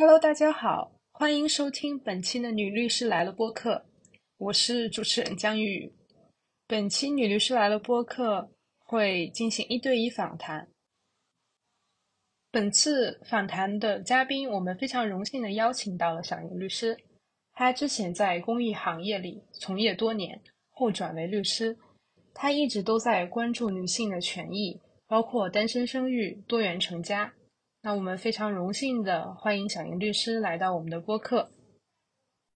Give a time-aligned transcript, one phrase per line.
[0.00, 3.84] Hello，大家好，欢迎收听本期的《女律师来了》播客，
[4.36, 5.92] 我是主持人江宇。
[6.68, 8.48] 本期《女律师来了》播客
[8.78, 10.68] 会进行一对一访谈。
[12.52, 16.96] 本次访谈的嘉宾，我们非常荣幸的邀请到了小莹律师。
[17.52, 20.40] 她之前在公益行业里从业多年，
[20.70, 21.76] 后转为律师。
[22.32, 27.34] 她一直都在关注女性的权益，包括单身生育、多元成家。
[27.88, 31.48] 那我们非常荣幸的欢迎小莹律师来到我们的播客。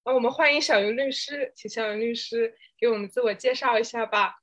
[0.05, 4.43] 那我们欢迎小莹律师，请小莹律师给我们自我介绍一下吧。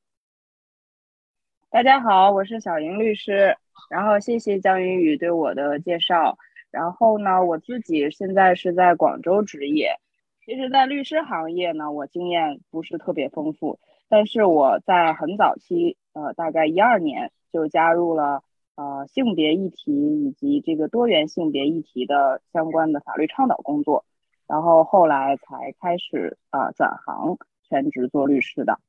[1.69, 3.55] 大家好，我是小莹律师。
[3.91, 6.35] 然后谢谢江云宇对我的介绍。
[6.71, 9.95] 然后呢，我自己现在是在广州执业。
[10.43, 18.43] 其实，在律师行业呢，我经验不是特别丰富，但是我在很早期，呃，大概一二年就加入了。
[18.79, 19.91] 呃，性别议题
[20.23, 24.05] 以及这个多元性别议题的相关的法律倡导工作，
[24.47, 28.79] 然后后来才开始啊转行全职做律师的。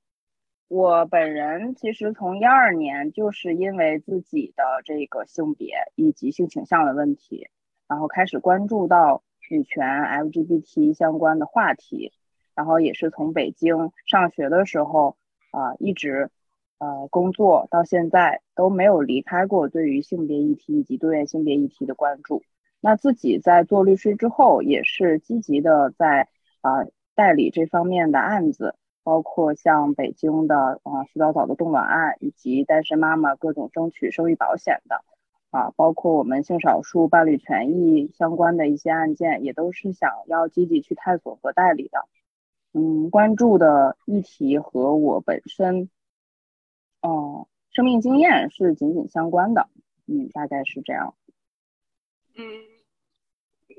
[0.69, 7.48] 我本人其实从一二年就是因为自己的这个性别以及性倾向的问题，
[7.88, 12.12] 然后开始关注到女权 LGBT 相关的话题，
[12.54, 15.16] 然后也是从北京上学的时候
[15.50, 16.30] 啊一直。
[16.81, 22.42] 呃，工作到现在都没有离开过对于性别议题以及多元性别议题的关注。
[22.81, 26.28] 那自己在做律师之后，也是积极的在
[26.62, 35.05] 啊代理这方面的案子，包括像北京的啊徐早早的冻卵案，以及单身妈妈各种争取生育保险的
[35.50, 42.06] 啊，包括我们性少数伴侣权益相关的一些案件，也都是想要积极去探索和代理的。
[42.72, 45.91] 嗯，关注的议题和我本身。
[47.03, 49.69] 哦，生命经验是紧紧相关的，
[50.06, 51.15] 嗯，大概是这样。
[52.34, 52.45] 嗯，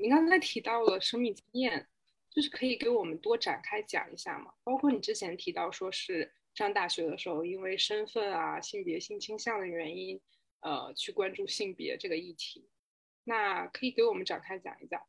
[0.00, 1.86] 你刚才提到了生命经验，
[2.30, 4.52] 就是可以给我们多展开讲一下吗？
[4.64, 10.20] 包括你之前提到说是上大学的时候，因为身份啊、性别、性倾向的原因，
[10.60, 12.68] 呃，去关注性别这个议题，
[13.24, 15.00] 那可以给我们展开讲一讲。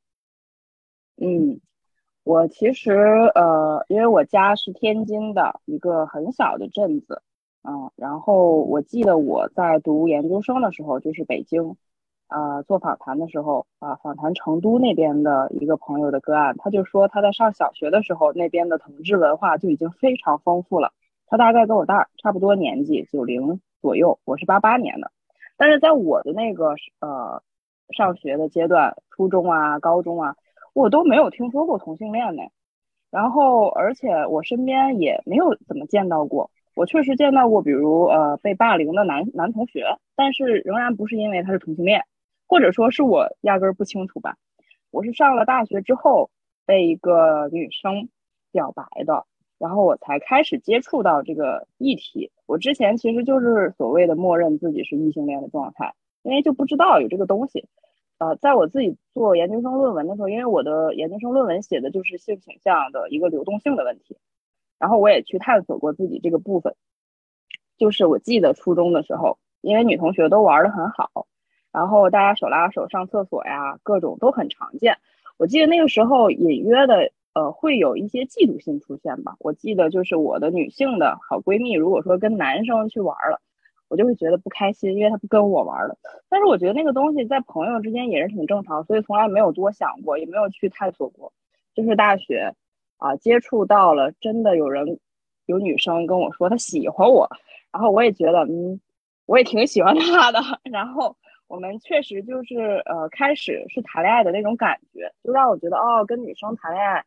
[1.17, 1.59] 嗯，
[2.23, 7.21] 我其实呃，因为我家是天津的一个很小的镇子。
[7.63, 11.75] 嗯，然后我记得我在读研究生的时候，就是北京，
[12.27, 20.91] 啊，做访谈的时候啊，访谈成都那边的一个朋友的个案，他就说他在上小学的时候，那边的同志文化就已经非常丰富了。
[21.25, 25.11] 他大概跟我大差不多年纪，九零左右，我是八八年的，
[25.55, 27.41] 但是在我的那个呃
[27.95, 30.35] 上学的阶段，初中啊、高中啊，
[30.73, 32.43] 我都没有听说过同性恋呢。
[33.09, 36.51] 然后，而且我身边也没有怎么见到过。
[36.75, 42.03] 我确实见到过，比如呃被霸凌的男男同学，但是仍然不是因为他是同性恋，
[42.47, 44.37] 或者说是我压根儿不清楚吧。
[44.91, 46.29] 我是上了大学之后
[46.65, 48.09] 被一个女生
[48.51, 49.25] 表白的，
[49.59, 52.31] 然后我才开始接触到这个议题。
[52.45, 57.67] 我之前其实就是所谓的默认自己是异性恋的状态，因为就不知道有这个东西。
[58.19, 64.17] 呃，在我自己做研究生论文的时候，因为我的研究生论文写的就是性倾向的一个流动性的问题。
[64.83, 66.75] 然后我也去探索过自己这个部分，
[67.77, 71.25] 就是我记得初中的时候，因为女同学都玩的很好，
[71.71, 74.97] 然后大家手拉手上厕所呀，各种都很常见。
[75.37, 79.37] 我记得那个时候隐约的，呃，会有一些嫉妒心出现吧。
[79.39, 83.39] 我记得就是我的女性的好闺蜜，如果说跟男生去玩了，
[83.87, 85.95] 我就会觉得不开心，因为她不跟我玩了。
[86.27, 91.31] 但是我觉得那个东西在朋友之间也是挺正常，所以从来没有多想过，也没有去探索过。
[91.73, 92.53] 就是大学。
[93.03, 94.97] 啊，接触到了，真的有人
[95.45, 97.27] 有女生跟我说她喜欢我，
[97.69, 98.79] 然后我也觉得，嗯，
[99.25, 100.39] 我也挺喜欢她的。
[100.71, 101.17] 然后
[101.49, 107.03] 我们确实就是呃，开始是谈恋爱的那种感觉，就让我觉得哦，跟女生谈恋爱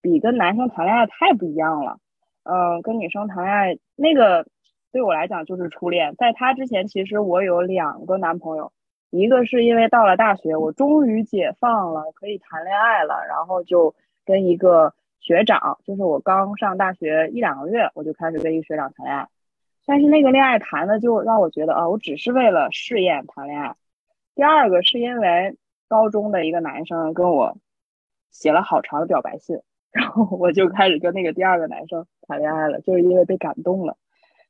[0.00, 1.98] 比跟男生谈恋爱太不一样了。
[2.44, 4.46] 嗯，跟女生谈恋爱那个
[4.92, 6.14] 对我来讲就是初恋。
[6.14, 8.70] 在他之前，其实我有两个男朋友，
[9.10, 13.92] 一个是因为到了大学，我终于解放了，可以谈恋爱了，然后就
[14.24, 14.94] 跟一个。
[15.22, 19.28] 学长就是我刚上大学一两个月，我就开始跟一个学长谈恋爱，
[19.86, 23.76] 但是那个恋爱谈的就让我觉得啊，我只是为了试验谈恋爱。
[24.34, 27.56] 第二个是因为高中的一个男生跟我
[28.32, 29.60] 写了好长的表白信，
[29.92, 33.96] 然后我就开始跟那个第二个男生谈恋爱了，就是因为被感动了。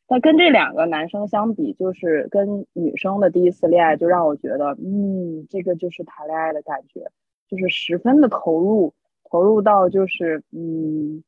[0.06, 7.10] 但跟这两个男生相比，就是跟女生的第一次恋爱，就让我觉得，嗯，这个就是谈恋爱的感觉，
[7.46, 8.94] 就是十分的投入。
[9.32, 11.24] 投入到就是，嗯，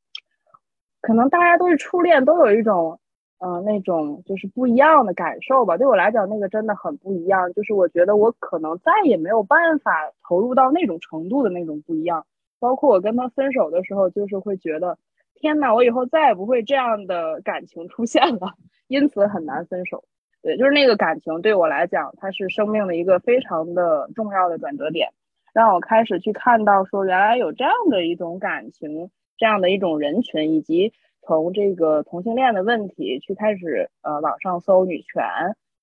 [1.00, 3.00] 可能大家都是初恋，都有一种，
[3.38, 5.78] 嗯，那种就是不一样的感受吧。
[5.78, 7.50] 对我来讲，那个真的很不一样。
[7.54, 9.90] 就是我觉得我可能再也没有办法
[10.28, 12.26] 投入到那种程度的那种不一样。
[12.60, 14.98] 包括我跟他分手的时候，就是会觉得，
[15.34, 18.52] 天呐，我以后再也不会这样的感情出现了，
[18.86, 20.04] 因此很难分手。
[20.42, 25.08] 对，就是那个感情对我来讲，它是生命的一个非常的重要的转折点，
[25.54, 30.92] 让我开始去看到说，原来有这样的一种感情，这样的一种人群，以及。
[31.26, 35.24] 从这个同性恋的问题去开始，呃，网上搜女权、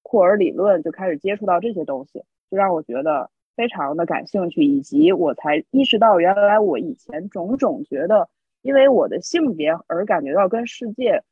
[0.03, 8.29] 库尔理论，就开始接触到这些东西，就让我觉得非常的感兴趣，以及我才意识到，原来我以前种种觉得
[8.61, 11.23] 因为我的性别而感觉到跟世界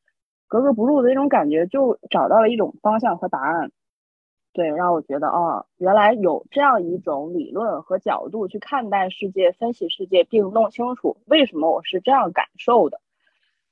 [0.48, 3.70] 格格不入的那种感觉，就找到了一种方向和答案。
[4.60, 13.00] 对，让我觉得，哦，原来有这样一种理论和角度去看待世界、分析世界，并弄清楚为什么我是这样感受的。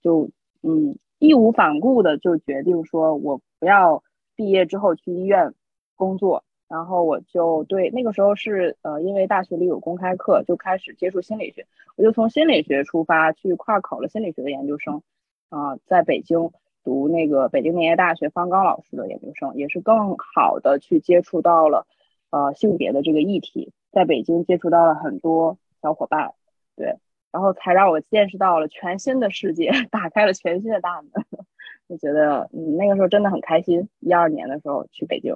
[0.01, 0.29] 就
[0.63, 4.01] 嗯义无反顾的就决定说，我不要
[4.37, 5.53] 毕业之后去医院
[5.97, 11.67] 工作，然后我就对那个时候是呃因为大学里有公开课，就开始接触心理学，
[11.97, 15.01] 我就从心理学出发去跨考了心理学的研究生，
[15.49, 16.49] 啊，在北京
[16.87, 21.85] 读那个北京林业大学方刚老师的研究生，也是更好的去接触到了
[22.29, 26.33] 呃性别的这个议题，在北京接触到了很多小伙伴，
[26.77, 26.95] 对。
[27.29, 31.11] 然后才让我见识到了全新的世界， 打开了全新的大门。
[31.89, 33.89] 就觉得，嗯，那个时候真的很开心。
[33.99, 35.35] 一二年的时候去北京，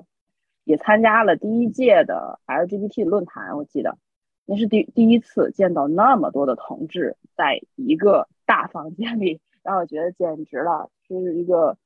[0.64, 3.58] 也参加了第一届的 LGBT 论坛。
[3.58, 3.98] 我记得
[4.46, 11.78] 那是第第一次见到那么多的同志在一个大房间里，让我觉得简直了，是一个，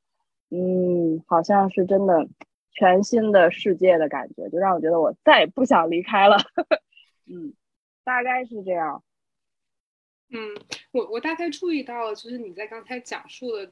[0.49, 2.27] 嗯，好像是真的
[2.71, 6.37] 全新的世界的感觉，就让我觉得我再也不想离开了。
[7.27, 7.53] 嗯，
[8.03, 9.03] 大概是这样。
[10.29, 10.55] 嗯，
[10.91, 13.71] 我我大概注意到了，就是你在刚才讲述的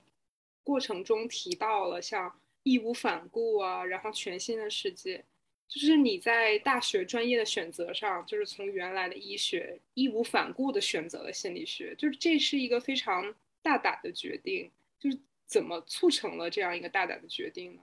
[0.63, 2.31] 过程中提到了像
[2.63, 5.25] 义无反顾啊，然后全新的世界，
[5.67, 13.33] 就是你在大学专业的选择上，就是从原来的医学义无反顾的选择了心理学，就是这是一个非常
[13.63, 17.81] 大胆的决定，就是怎么促成了这样一个大胆的决定呢？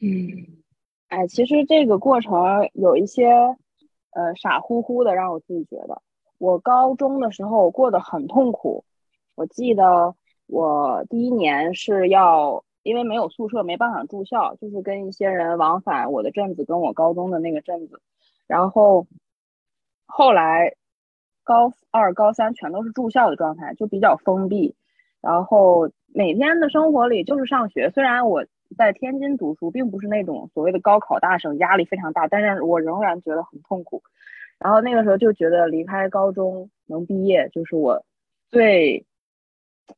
[0.00, 0.62] 嗯，
[1.08, 3.26] 哎，其实这个过程有一些
[4.10, 6.02] 呃傻乎乎的，让我自己觉得。
[6.38, 8.84] 我高中的时候过得很痛苦，
[9.34, 10.14] 我记得
[10.46, 18.00] 我第一年是要因为没有宿舍没办法住校，就是跟一些人往返我的镇子跟我高中的那个镇子，
[18.46, 19.08] 然后
[20.06, 20.76] 后来
[21.48, 24.76] 高二高三全都是住校的状态，就比较封闭，
[25.22, 27.88] 然后每天的生活里就是上学。
[27.88, 28.44] 虽然我
[28.76, 34.02] 在天津读书，并不是那种所谓的高考大省，压力非常大，但是我仍然觉得很痛苦。
[34.58, 38.04] 然后那个时候就觉得离开高中能毕业就是我
[38.50, 39.06] 最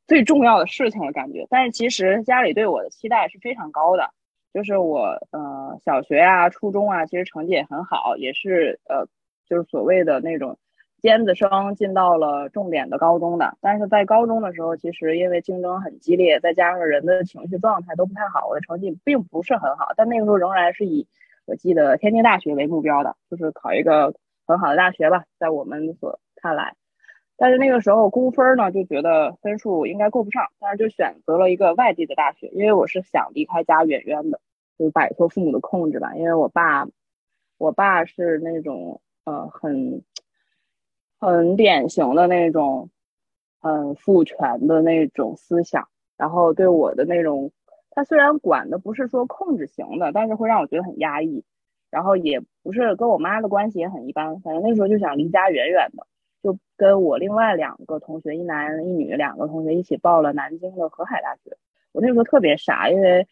[0.07, 1.49] 最重要的事情的感觉。
[1.51, 4.11] 但是其实家里对我的期待是非常高的，
[4.55, 9.07] 就是我呃小学啊、初中啊，其实成绩也很好，也是呃
[9.49, 10.59] 就是所谓的那种
[11.01, 13.57] 尖子生进到了重点的高中的。
[13.61, 19.89] 但是在高中的时候，其实因为竞争很激烈，再加上人的情绪状态都不太好，我的成绩并不是很好。
[19.97, 21.09] 但那个时候仍然是以
[21.47, 24.15] 我记得天津大学为目标的，就是考一个。
[24.47, 26.75] 很好的大学吧，在我们所看来，
[27.37, 34.41] 但是那个时候估分呢，就觉得分数应该够不上，但是就选择了一个外地的大学，因为我是想离开家远远的，
[34.77, 36.17] 就摆脱父母的控制吧。
[36.17, 36.89] 因为我爸，
[37.59, 40.03] 我爸是那种呃很
[41.21, 42.89] 很典型的那种
[43.61, 47.53] 很父权的那种思想，然后对我的那种，
[47.91, 51.45] 他虽然管的不是说控制型的，但是会让我觉得很压抑。
[51.91, 56.07] 然后也不是跟我妈的关系也很一般，反正那时候就想离家远远的，
[56.41, 61.57] 就跟我另外两个同学，一男一女两个同学一起报了南京的河海大学。
[61.91, 63.27] 我那时候特别傻，因为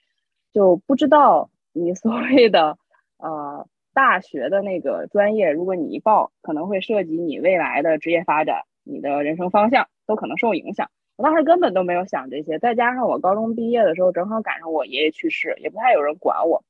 [0.52, 2.76] 就不知道你所谓的
[3.18, 3.64] 呃
[3.98, 10.88] 大学的那个专业，如果你一报，可能会涉及你未来的职业发展，你的人生方向都可能受影响。
[11.16, 16.62] 我当时根本都没有想这些，再加上我高中毕业的时候正好赶上我爷爷去世，也不太有人管我，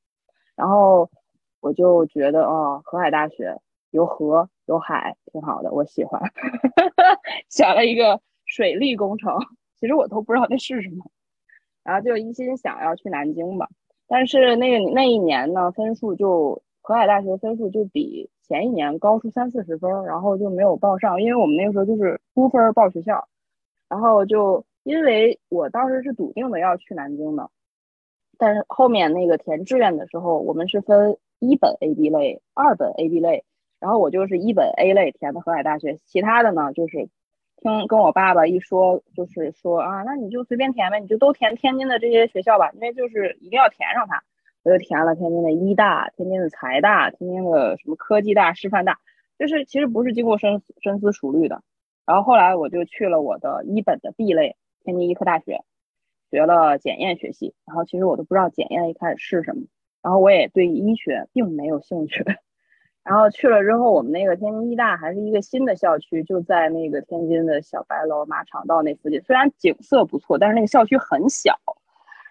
[0.56, 1.10] 然后。
[1.60, 3.58] 我就觉得哦，河海大学
[3.90, 6.22] 有河有海，挺好的，我喜欢。
[7.50, 9.36] 选了一个水利工程，
[9.80, 11.10] 其实我都不知道那是什么，
[11.82, 13.68] 然后就一心想要去南京吧。
[14.06, 23.28] 但是那个那一年呢，分数就河海大学分数就比前一年高出三四十分，然后就没有报上，因为我们那个时候就是估分报学校，
[23.90, 27.50] 然后就因为我当时是笃定的要去南京的，
[28.38, 31.18] 但是后面那个填志愿的时候，我们是分。
[31.40, 33.44] 一本 A B 类，二本 A B 类，
[33.78, 37.08] 然后我就是一本 A 类填的河海大学，其他的呢就是
[37.62, 44.24] 听跟我爸爸一说，就是说啊，那你就随便填呗，你就都填天津的这些学校吧，因为就是一定要填上它。
[44.68, 48.98] 我就填了天津的医大、天津的财大、天津的什么科技大、师范大，
[49.38, 51.62] 就是其实不是经过深深思熟虑的。
[52.04, 55.62] 然后后来我就去了我的一本的 B 类，天津医科大学，
[56.30, 57.54] 学了检验学系。
[57.64, 59.62] 然后其实我都不知道检验一开始是什么，
[60.02, 62.22] 然后我也对医学并没有兴趣。
[63.02, 69.18] 然后去了之后，我们那个天津医大还是一个新的校区，就在那个天津的小白楼马场道那附近。
[69.22, 71.58] 虽然景色不错，但是那个校区很小。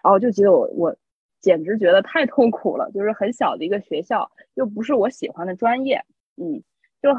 [0.04, 0.96] 然后就记得我我
[1.40, 6.04] 简直觉得太痛苦了，就是很小的一个学校，又不是我喜欢的专业，
[6.36, 6.62] 嗯，
[7.00, 7.10] 就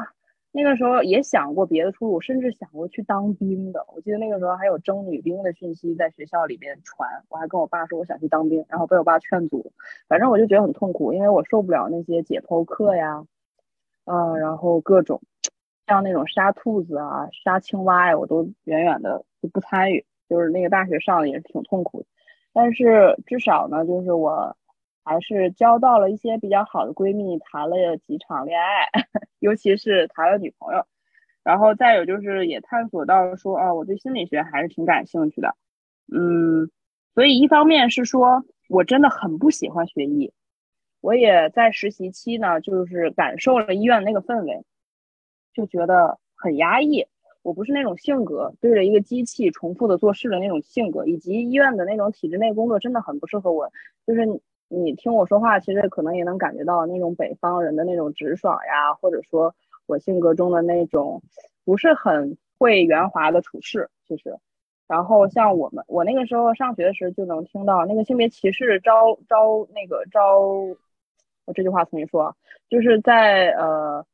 [0.52, 3.84] 那个时候也想过别的出路，甚至想过去当兵的。
[3.94, 9.72] 我记得那个时候还有征女兵的讯息在学校里边传，我还跟我爸说我想去当兵，然后被我爸劝阻。
[10.08, 13.24] 反正我就觉得很痛苦，因为我受不了那些解剖课呀。
[14.06, 15.22] 嗯，然后各种
[15.86, 20.04] 像那种杀兔子啊、杀青蛙呀，我都远远的就不参与。
[20.28, 22.06] 就是那个大学上的也是挺痛苦的，
[22.52, 24.56] 但是至少呢，就是我
[25.04, 28.88] 还是交到了一些比较好的闺蜜，谈了几场恋爱，
[29.40, 30.84] 尤其是谈了女朋友。
[31.42, 35.56] 然后再有就是也探索到说，啊，我对心理学还是挺感兴趣的。
[36.12, 36.70] 嗯，
[37.14, 40.32] 所以一方面是说我真的很不喜欢学医。
[41.00, 44.64] 我也在实习期呢，就是感受了医院那个氛围，
[45.54, 47.06] 就觉得很压抑。
[47.42, 53.70] 我不是那种性格，对着一个机器重复的做事的那种性格，以及医院的那种体制内工作真的很不适合我。
[54.06, 54.26] 就是
[54.68, 59.54] 你听我说话，其实可能也能感觉到那种北方人的那种直爽呀，或者说
[59.86, 61.22] 我性格中的那种
[61.64, 63.88] 不是很会圆滑的处事。
[64.06, 64.36] 其实，
[64.86, 70.40] 然后像我们，我那个时候上学的时候就能听到那个性别歧视招招那个招。
[71.46, 72.36] 我这句话重新说，
[72.68, 74.04] 就是在呃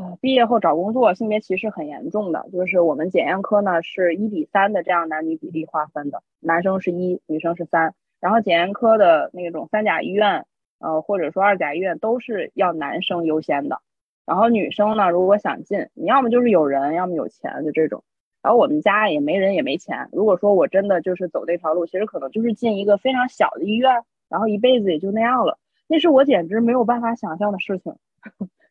[0.00, 2.48] 呃毕业后找工作，性别歧视很严重的。
[2.50, 7.94] 就是我们检验科呢是一比三的这样男女比例划分的，男生是一，女生是三。
[8.18, 10.46] 然后检验科的那种三甲医院，
[10.78, 13.80] 呃或者说二甲医院都是要男生优先的。
[14.24, 18.02] 然后女生呢，如果想进，你要么就是有人，要么有钱，就这种。
[18.42, 20.08] 然后我们家也没人也没钱。
[20.12, 25.58] 如果说我真的就是走这条路，其实可能就是进一个非常小的医院，然后一辈子也就那样了。
[25.88, 27.96] 那是我简直没有办法想象的事情，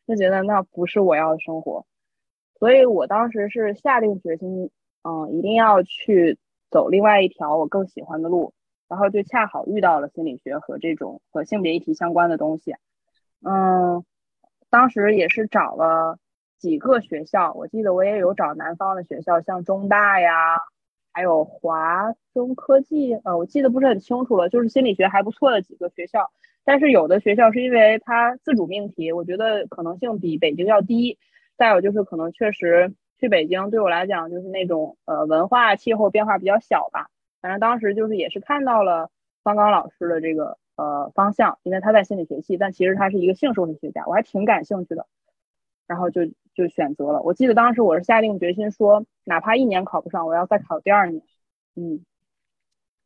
[0.09, 1.85] 就觉得那不是我要的生活，
[2.57, 4.71] 所以我当时是下定决心，
[5.03, 6.39] 嗯，一定要去
[6.71, 8.51] 走另外一条我更喜欢的路，
[8.87, 12.73] 然后就恰好遇到了心理学和这种和性别议题相关的东西，
[13.45, 14.03] 嗯，
[14.71, 16.17] 当时也是找了
[16.57, 20.57] 几个学校，我记得我也有找南方的学校，像中大呀，
[21.11, 26.31] 还有华中科技，呃，我记得不是很清楚了，就是心理学还不错的几个学校。
[26.63, 31.17] 但是有的学校是因为它自主命题，我觉得可能性比北京要低。
[31.57, 37.09] 再有就是可能确实去北京对我来讲就是那种呃文化气候变化比较小吧。
[37.41, 39.09] 反正当时就是也是看到了
[39.43, 45.05] 方刚老师的这个呃方向，因为他在心理学系，但其实他是一个性社会学家，我还挺感兴趣的。
[45.87, 46.21] 然后就
[46.59, 47.21] 就选择了。
[47.21, 51.23] 我记得当时我是下定决心说，哪怕一年考不上，我要再考第二年。
[51.75, 52.03] 嗯，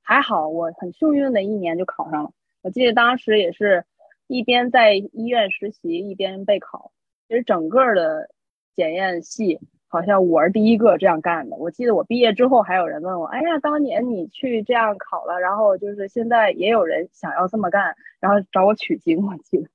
[0.01, 2.31] 还好我很幸运的一年就考上了。
[2.63, 3.85] 我记得当时也是
[4.25, 6.91] 一边在医院实习一边备考，
[7.27, 8.31] 其实整个的
[8.75, 11.55] 检验系好像我是第一个这样干的。
[11.57, 19.69] 我记得我毕业之后还有人问我：“哎呀，当年你去这样考了，然后就是现在也有人想要这么干，然后找我取经。”我记得，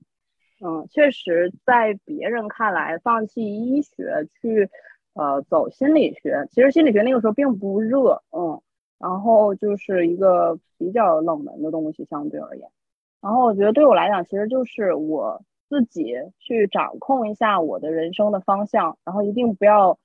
[0.60, 4.68] 嗯，确实在别人看来，放弃医学去
[5.14, 8.60] 呃走心理学，其实心理学那个时候并不热，嗯，
[8.98, 12.68] 然后就是一个比较冷门的东西，相对而言。
[13.20, 19.98] 然后我觉得对我来讲，其实就是我自己去掌控一下我的人生的方向，然后一定不要，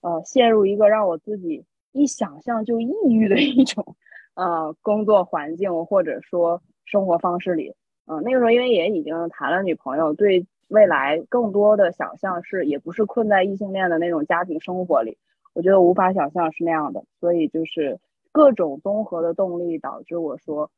[0.00, 3.94] 呃，陷入一个让我自己一想象就抑郁的一种，
[4.34, 7.74] 呃，工作环境或者说生活方式里。
[8.18, 15.18] 嗯，那个时候因为也已经谈了女朋友，对未来更多的想象是也不是困在异性恋的那种家庭生活里，
[15.54, 17.04] 我觉得无法想象是那样的。
[17.20, 17.98] 所以就是
[18.30, 20.70] 各种综合的动力导致我说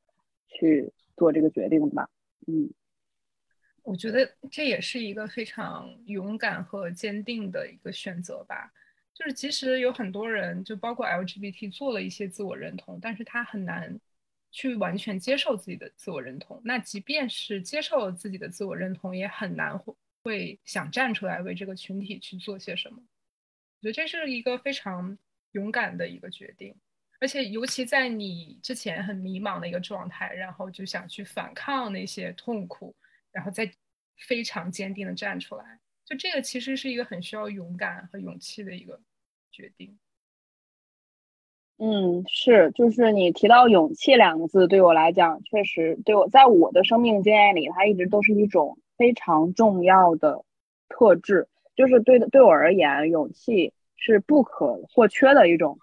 [0.48, 0.92] 去。
[1.16, 2.08] 做这个决定吧，
[2.48, 2.68] 嗯，
[3.84, 8.72] 我觉得这也是一个非常勇敢和坚定的一个选择吧。
[9.14, 13.96] 就是其实有很多人，就包括 LGBT 做了一些自我认同，但是他很难
[14.54, 16.62] 去完全接受自己的自我认同。
[16.64, 23.02] 那即便是接受了自己的自我认同，也很难会会想站出来为这个群体去做些什么。
[23.82, 25.18] 我觉得这是一个非常
[25.50, 26.72] 勇敢的一个决定。
[27.20, 32.94] 而且，尤其在你之前很迷茫的一个状态，然后就想去反抗那些痛苦，
[33.32, 33.68] 然后再
[34.28, 39.00] 非常坚定的站出来，就这个其实是一个很需要勇敢和勇气的一个
[39.50, 39.98] 决定。
[41.78, 50.44] 嗯，是，就是你提到勇气两个字，对我来讲，确实对我在我的生命经验里，它一直都是一种非常重要的
[50.88, 51.48] 特质。
[51.74, 55.78] 就是对对我而言，勇气是不可或缺的一种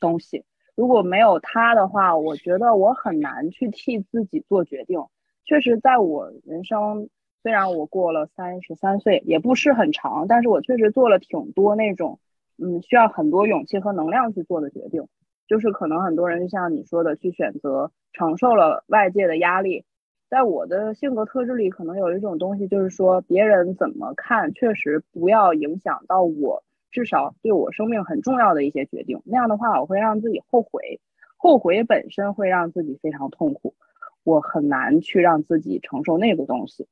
[0.00, 0.44] 东西。
[0.74, 5.00] 如果没有它的话，我觉得我很难去替自己做决定。
[5.44, 7.08] 确实，在我人生，
[7.44, 12.18] 虽然我过了三十三岁，也不是很长，但是我确实做了挺多那种。
[12.58, 15.06] 嗯，需要很多勇气和能量去做的决定，
[15.46, 19.84] 就是可能很多人就像你说的，去选择承受了外界的压力。
[20.28, 29.20] 在我的性格特质里，可能有一种东西，就是说别人怎么看，确实不要影响到我，至少对我生命很重要的一些决定。
[29.24, 31.00] 那样的话，我会让自己后悔，
[31.36, 33.74] 后悔本身会让自己非常痛苦，
[34.24, 36.86] 我很难去让自己承受那个东西。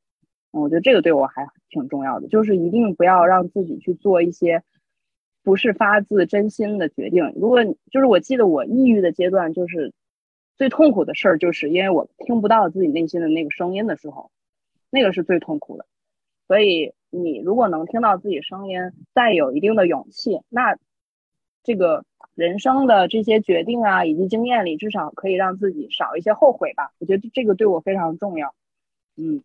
[0.50, 4.62] 我觉得这个对我还挺重要的，就是一定不要让自己去做一些。
[5.42, 7.32] 不是发自真心的决定。
[7.34, 9.92] 如果就是我记得我抑郁的阶段，就是
[10.56, 14.30] 最痛苦的事儿，就是因为我听不到自己内心的那个声音的时候，
[14.90, 15.86] 那个是最痛苦的。
[16.46, 18.80] 所以你如果能听到自己声音，
[19.14, 20.76] 再有一定的勇气，那
[21.62, 22.04] 这个
[22.34, 26.92] 人生的这些决定啊，以及经验里，至少可以让自己少一些后悔吧。
[26.98, 28.54] 我觉得这个对我非常重要。
[29.16, 29.42] 嗯，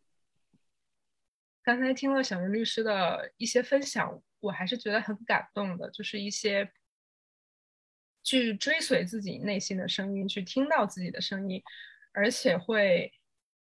[1.64, 4.22] 刚才听了小云律师的一些分享。
[4.46, 6.72] 我还是觉得很感动的，就是一些
[8.24, 11.62] 去追随自己内心的声音，去听到自己的声音，
[12.14, 13.12] 而且会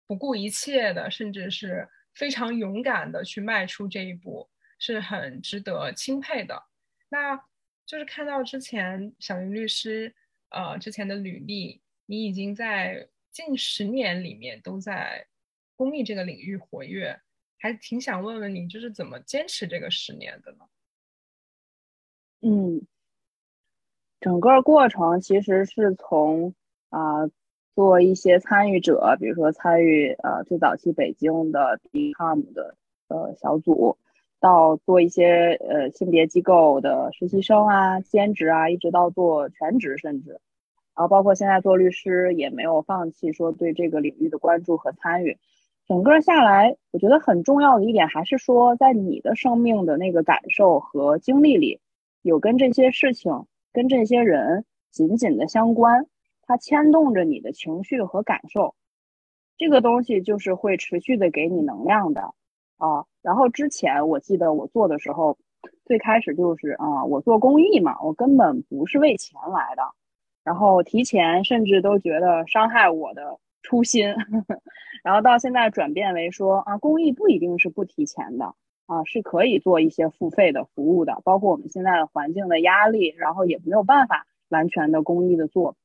[0.07, 6.63] 不顾一切的，甚至是非常勇敢的去迈出这一步，是很值得钦佩的。
[7.11, 7.37] 那
[7.85, 10.15] 就是看到之前小云律师
[10.49, 15.27] 呃之前的履历，你已经在近十年里面都在
[15.77, 17.21] 公益这个领域活跃。
[17.61, 20.65] 还挺想问问你，就是怎么坚持这个十年的呢？
[22.41, 22.81] 嗯，
[24.19, 26.55] 整个过程其实是从
[26.89, 27.29] 啊
[27.75, 32.77] 做一些参与者，比如说参与呃最早期北京的 Become 的
[33.09, 33.99] 呃小组，
[34.41, 40.41] 到做一些呃性别机构的实习生啊、兼职啊，一直到做全职，甚至，
[40.95, 45.39] 然后包括现在做律师，也没有放弃说对这个领域的关注和参与。
[45.91, 51.81] 整个下来，我觉得很重要的一点还是说，在你的生命的那个感受和经历里，
[52.23, 56.07] 有跟这些事情、跟这些人紧紧的相关，
[56.43, 58.77] 它牵动着你的情绪和感受，
[59.59, 62.35] 这个东西就是会持续的给你能量的
[62.77, 63.05] 啊。
[63.21, 65.39] 然后之前我记得我做的时候，
[65.87, 69.83] 最开始就是啊，我做公益嘛，我根本不是为钱来的，
[70.45, 73.41] 然后提钱甚至都觉得伤害我的。
[73.63, 74.09] 初心，
[75.03, 78.55] 然后到现在转变为说啊，公益不一定是不提钱的
[78.87, 81.21] 啊，是可以做一些付费的服务的。
[81.25, 85.77] 包括我们现在的环境的压力，然后也没有办法完全的公益的做。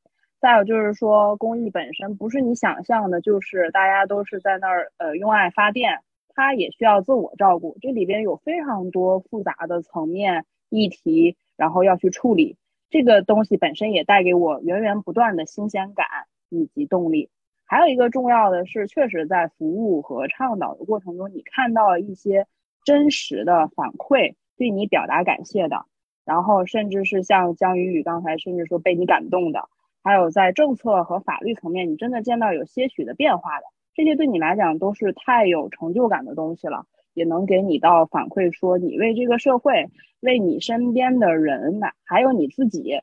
[0.42, 6.02] 再有就是说，公益本身不是你想象的，就是大家都是在那儿呃用爱发电，
[6.36, 7.78] 它也需要自我照顾。
[7.82, 12.58] 这里边有非常多复杂的层面议题，然后要去处理。
[12.90, 16.06] 这个东西本身也带给我源源不断的新鲜感
[16.50, 17.30] 以及动力。
[17.68, 22.46] 还有一个重要的是，确实在服务和倡导的过程中，你看到了一些
[22.84, 25.86] 真实的反馈，对你表达感谢的，
[26.26, 29.68] 然后甚至是像江雨雨刚才甚至说被你感动的，
[30.04, 39.88] 还有在政策和法律层面，你真的见到有些许的变化的，这些对你来讲都是太有成就感的东西了，也能给你到反馈说你为这个社会、
[40.20, 43.02] 为你身边的人，还有你自己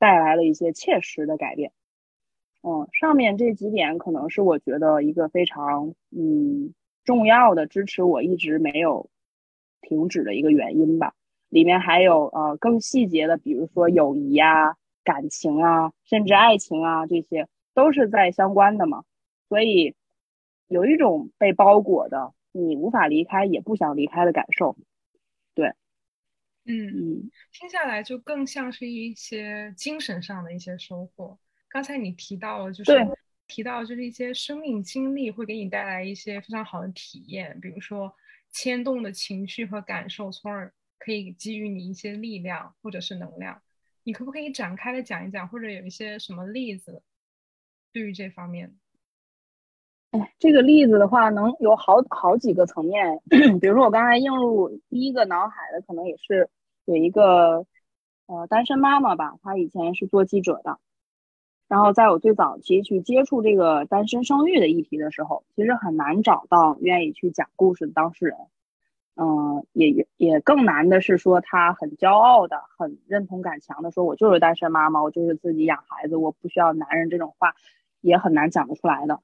[0.00, 1.70] 带来了一些切实的改变。
[2.62, 6.72] 嗯，上面这几点可能是我觉得一个非常嗯
[7.04, 9.10] 重要的支持我一直没有
[9.80, 11.14] 停止的一个原因吧。
[11.48, 19.04] 里面还有呃更细节的，比如说友谊啊、感情啊，甚至爱情啊，这些都是在相关的嘛。
[19.48, 19.94] 所以
[20.68, 24.76] 有一种被包裹的，你无法离开也不想离开的感受。
[25.54, 25.74] 对，
[26.64, 31.38] 嗯嗯，听下来就更像是一些精神上的一些收获。
[31.72, 32.92] 刚才你提到了，就是
[33.48, 38.14] 提到就是一些生命经历会给你带来一些非常好的体验，比如说
[38.50, 43.62] 牵动的情绪和感受，从而可以给予你一些力量或者是能量。
[44.04, 47.02] 你可不可以展开的讲一讲，或者有一些什么例子？
[47.92, 48.74] 对于这方面，
[50.10, 53.20] 哎，这个例子的话，能有好好几个层面。
[53.60, 56.50] 比如说我刚才映入第一个脑海的，可能也是
[56.84, 57.66] 有一个
[58.26, 60.78] 呃单身妈妈吧，她以前是做记者的。
[61.72, 68.36] 然后在我最早期去接触这个单身生育的议题的时候，其实很难找到愿意去讲故事的当事人。
[69.16, 77.54] 嗯，也也也更难的是说他很骄傲的、很认同感强的说，我就是单身妈妈，我就是自己养孩子，我不需要男人这种话，
[78.02, 79.20] 也很难讲得出来的。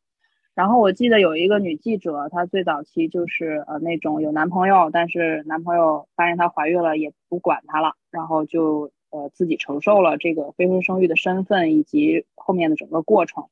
[0.54, 13.44] 然后我记得有一个女记者，她最早期就是呃那种有男朋友，但是男朋友发现她怀孕了也不管她了，然后就呃自己承受了这个非婚生育的身份以及后面的整个过程。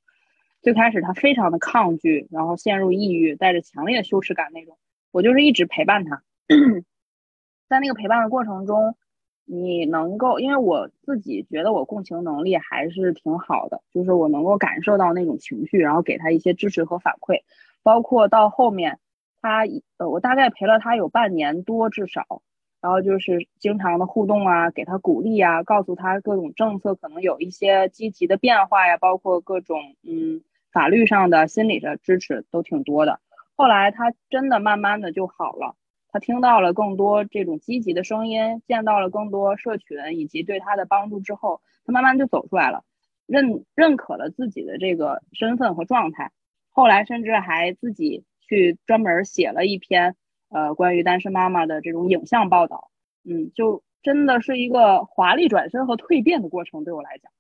[0.63, 4.77] 最开始他非常的抗拒，然后陷入抑郁，带着强烈的羞耻感那种。
[5.13, 6.23] 我就是一直陪伴他，
[7.69, 8.97] 在那个陪伴的过程中，
[9.45, 17.43] 你能够，因为我自己觉得我共情能力还是挺好的，就是我能够感受到那种情绪，然后给他一些支持和反馈，
[17.85, 18.99] 包括到后面，
[19.41, 19.65] 他
[19.99, 22.43] 呃，我大概陪了他有半年多至少，
[22.87, 33.19] 然后就是经常的互动啊，给他鼓励啊，告诉他各种政策可能有一些积极的变化呀，包括各种嗯法律上的、心理的支持都挺多的。
[33.57, 35.75] 后来他真的慢慢的就好了，
[36.13, 42.85] 他听到了更多这种积极的声音，见到了更多社群以及对他的帮助之后，他慢慢就走出来了，
[43.27, 46.31] 认认可了自己的这个身份和状态。
[46.71, 50.15] 后来甚至还自己去专门写了一篇
[50.51, 52.91] 呃关于单身妈妈的这种影像报道，
[53.25, 57.31] 嗯，就真的是一个华丽转身和蜕变的过程对我来讲。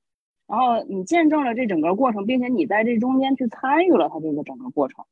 [0.46, 5.04] 然后你见证了这整个过程，并且你在这中间去参与了他这个整个过程，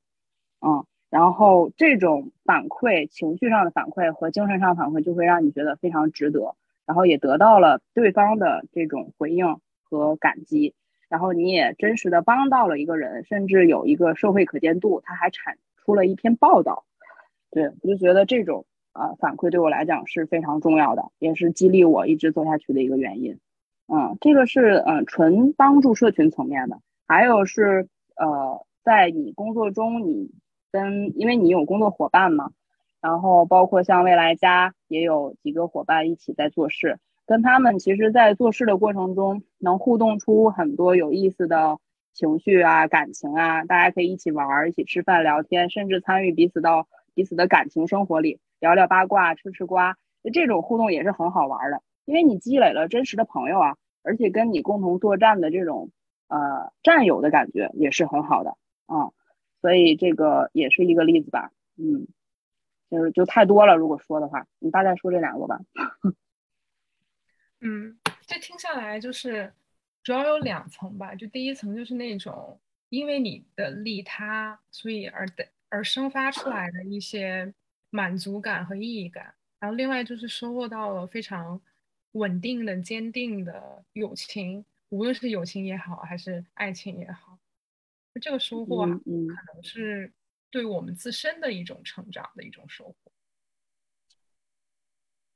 [0.61, 0.85] 嗯。
[1.11, 10.75] 然后这种反馈，情绪上的反馈和精神上反馈，就会让你觉得非常值得，然后也得到了对方的这种回应和感激，
[11.09, 16.85] 然后你也真实的帮到了一个人，甚至有一个社会可见度，他还产出了一篇报道，
[17.55, 23.39] 对我就觉得这种啊反馈对我来讲是非常重要的，也是激励我一直走下去的一个原因。
[23.87, 30.31] 嗯，这个是嗯纯帮助社群层面的，还有是呃在你工作中你。
[30.75, 32.51] 跟，因为你有工作伙伴嘛，
[33.01, 41.79] 然后包括像未来家也有几个伙伴一起在做事，跟他们其实，在做事的过程中，能互动出很多有意思的
[42.13, 49.97] 情绪啊、感情啊，大家可以一起玩儿、一起吃饭、聊天，甚至参与彼此到彼此的感情生活里，聊聊八卦、吃吃瓜，
[50.33, 55.91] 这种互动也是很好玩的，因为你积累了真实的朋友啊，而且跟你共同作战的这种
[56.29, 59.13] 呃战友的感觉也是很好的啊。
[59.61, 62.07] 所以这个也是一个例子吧，嗯，
[62.91, 63.77] 就是就太多了。
[63.77, 65.61] 如果说的话，你大概说这两个吧。
[67.63, 69.55] 嗯，这听下来就是
[70.03, 71.15] 主要有两层吧。
[71.15, 77.53] 就第一层就是那种因为你的利他，所以而的而生发出来的一些
[77.91, 79.35] 满足感和意义感。
[79.59, 81.61] 然后另外就是收获到了非常
[82.13, 87.39] 稳定的、坚定的友情，无论是友情也好，还是爱情也好。
[88.23, 90.13] 这个收获啊，可能是
[90.49, 92.95] 对我们自身的一种成长的一种收获。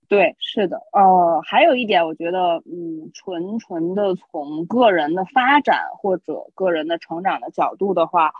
[0.06, 8.32] 对，是的，呃，还有一点，我觉得，嗯，纯纯的从个人的发展或者个人的成长的角度的话，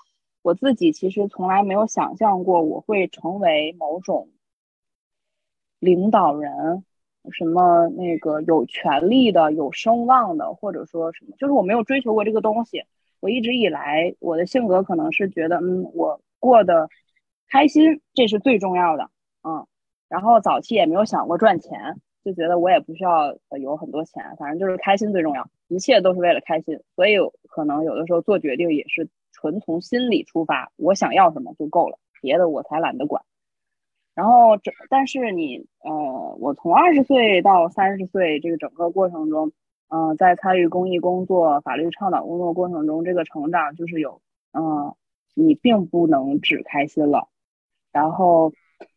[0.48, 4.30] 我自己其实从来没有想象过我会成为某种
[5.78, 6.84] 领导人，
[7.32, 12.84] 什么那个有权利的、有声望的，或者说什么，就是我没有追求过这个东西。
[13.20, 16.88] 我一直以来，我的性格可能是觉得，嗯，我过得
[17.50, 19.10] 开心，这是最重要的，
[19.42, 19.66] 嗯。
[20.08, 26.80] 然后早期也没有想过赚钱，就觉得我也不需要有很多钱，反正就是开心最重要，一切都是为了开心。
[26.96, 27.16] 所以
[27.50, 33.22] 可能有的时候做决定也是纯从心里出发，我想要什么就够了，别的我才懒得管。
[34.14, 39.52] 然后这，但是你，呃，我从二十岁到三十岁这个整个过程中。
[39.90, 44.20] 嗯，在参与公益工作、法律倡导工作过程中，这个成长就是有，
[44.52, 44.94] 嗯，
[45.32, 47.28] 你并不能只开心了。
[47.90, 48.52] 然后，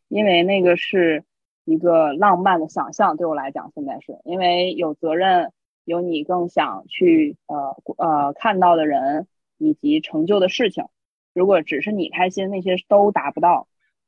[0.10, 1.24] 因为那个是
[1.64, 5.54] 一个浪漫的想象，对我来讲，现在是因为有责任，
[5.86, 9.28] 有你更想去呃呃看到的人
[9.62, 10.86] 以及成就的事情。
[11.34, 13.68] 如果只是你开心，那些都达不到。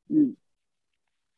[0.09, 0.35] 嗯，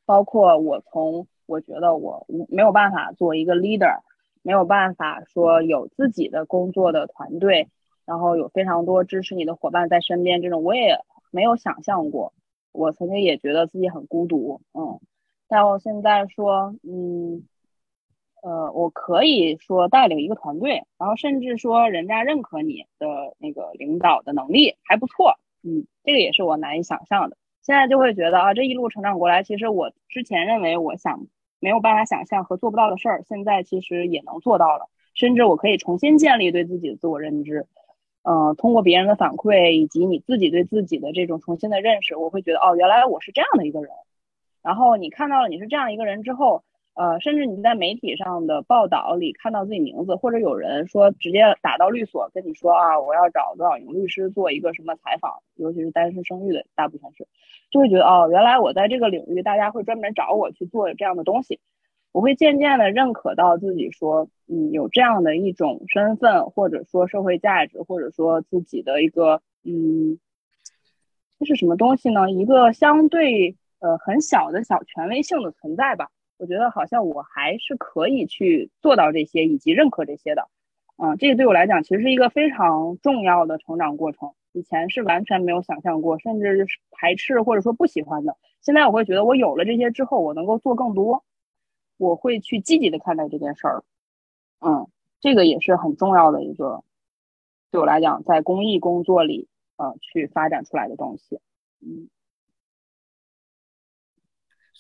[0.06, 4.00] 包括我从我觉得我没有办法做一个 leader。
[4.48, 7.68] 没有办法说有自己的工作的团队，
[8.06, 11.00] 然后有非常多支持你的伙伴在身边，这种我也
[11.32, 12.32] 没有想象过。
[12.72, 15.00] 我曾经也觉得自己很孤独，嗯，
[15.48, 17.48] 但我现在说，嗯，
[18.46, 27.38] 呃，我可以说带领一个团队，然后甚至说人家认可你的那个领导的能力还不错，嗯，这个也是我难以想象的。
[27.62, 31.28] 现在就会觉得啊，这一路成长过来，其实我之前认为我想。
[31.62, 34.88] 没有办法想象和做不到的事儿，现在其实也能做到了。
[35.16, 37.66] 甚至我可以重新建立对自己的自我认知，
[38.22, 43.90] 嗯，通过别人的反馈以及你自己对自己的这种重新的认识，我会觉得哦，原来我是这样的一个人，
[44.62, 46.64] 然后你看到了你是这样一个人之后，
[46.96, 57.28] 呃，甚至你在媒体上的报道里看到自己名字，或者有人说直接打到律所跟你说啊，我要找多少名律师做一个什么采访，尤其是单身生育的，大部分是，
[57.70, 61.60] 就会觉得哦，原来我在这个领域，大家会专门找我去做这样的东西，
[62.14, 70.18] 我会渐渐的认可到自己说，嗯，有这样的一种身份，或者说社会价值，或者说自己的一个，嗯，
[71.40, 72.32] 这是什么东西呢？
[72.32, 76.10] 一个相对呃很小的小权威性的存在吧。
[76.38, 80.48] 我觉得好像我还是可以去做到这些，以及认可这些的，
[80.98, 84.32] 嗯，这个对我来讲其实是一个非常重要的成长过程。
[84.52, 88.38] 以前是完全没有想象过，甚至是排斥或者说不喜欢的。
[88.62, 91.24] 现在我会觉得，我有了这些之后，我能够做更多，
[91.98, 93.84] 我会去积极的看待这件事儿。
[94.62, 94.88] 嗯，
[95.20, 96.84] 这个也是很重要的一个，
[97.72, 101.40] 对我来讲，在公益工作里，呃，去发展出来的东西。
[101.82, 102.08] 嗯。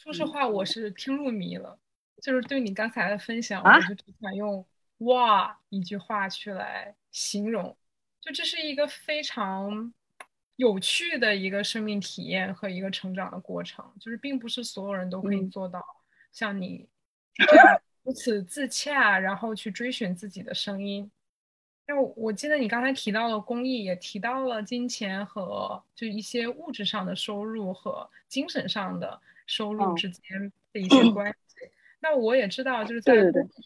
[0.05, 1.79] 说实话，我是听入迷了。
[2.21, 4.63] 就是对你刚才的分享，我就只想用
[5.09, 7.75] “哇”一句话去来形容。
[8.21, 9.91] 就这是一个非常
[10.57, 13.83] 有趣的一个生命体验和一个成长的过程。
[13.99, 15.83] 就是并不是所有人都可以做到
[16.31, 16.87] 像你
[17.33, 21.09] 这样如此自洽，然后去追寻自己的声音。
[21.87, 29.19] 那我记得你刚才提到了公益，也提到了金钱和就一些物质上的收入和精神上的。
[29.45, 31.55] 收入之间的一些关系，
[31.99, 33.13] 那我也知道，就是在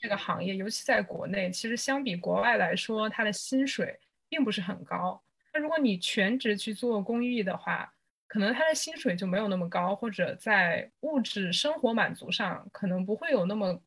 [0.02, 5.22] 这个行业，尤其在国内，其实相比国外来说，它的薪水并不是很高。
[5.54, 7.92] 那如果你全职去做公益的话，
[8.28, 13.82] 可能他的薪水就没有那么高，或者在物质生活满足上，可能不会有那么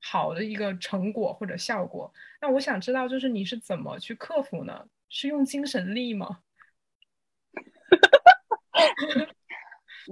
[0.00, 2.12] 好的一个成果或者效果。
[2.40, 4.88] 那我想知道，就是你是怎么去克服呢？
[5.08, 6.38] 是用精神力吗？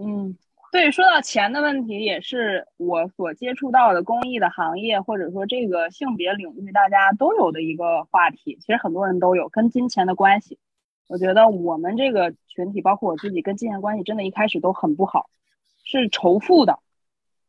[0.00, 0.36] 嗯。
[0.72, 8.58] 对，说到钱的问题，也是我所接触到的公益的行业，或者说这个性别领域，大家都有的一个话题。
[8.60, 10.58] 其实很多人都有跟金钱的关系。
[11.08, 15.30] 我觉得我们这个群体，包括我自己，跟金钱关系真的一开始都很不好，
[15.84, 16.80] 是仇富的。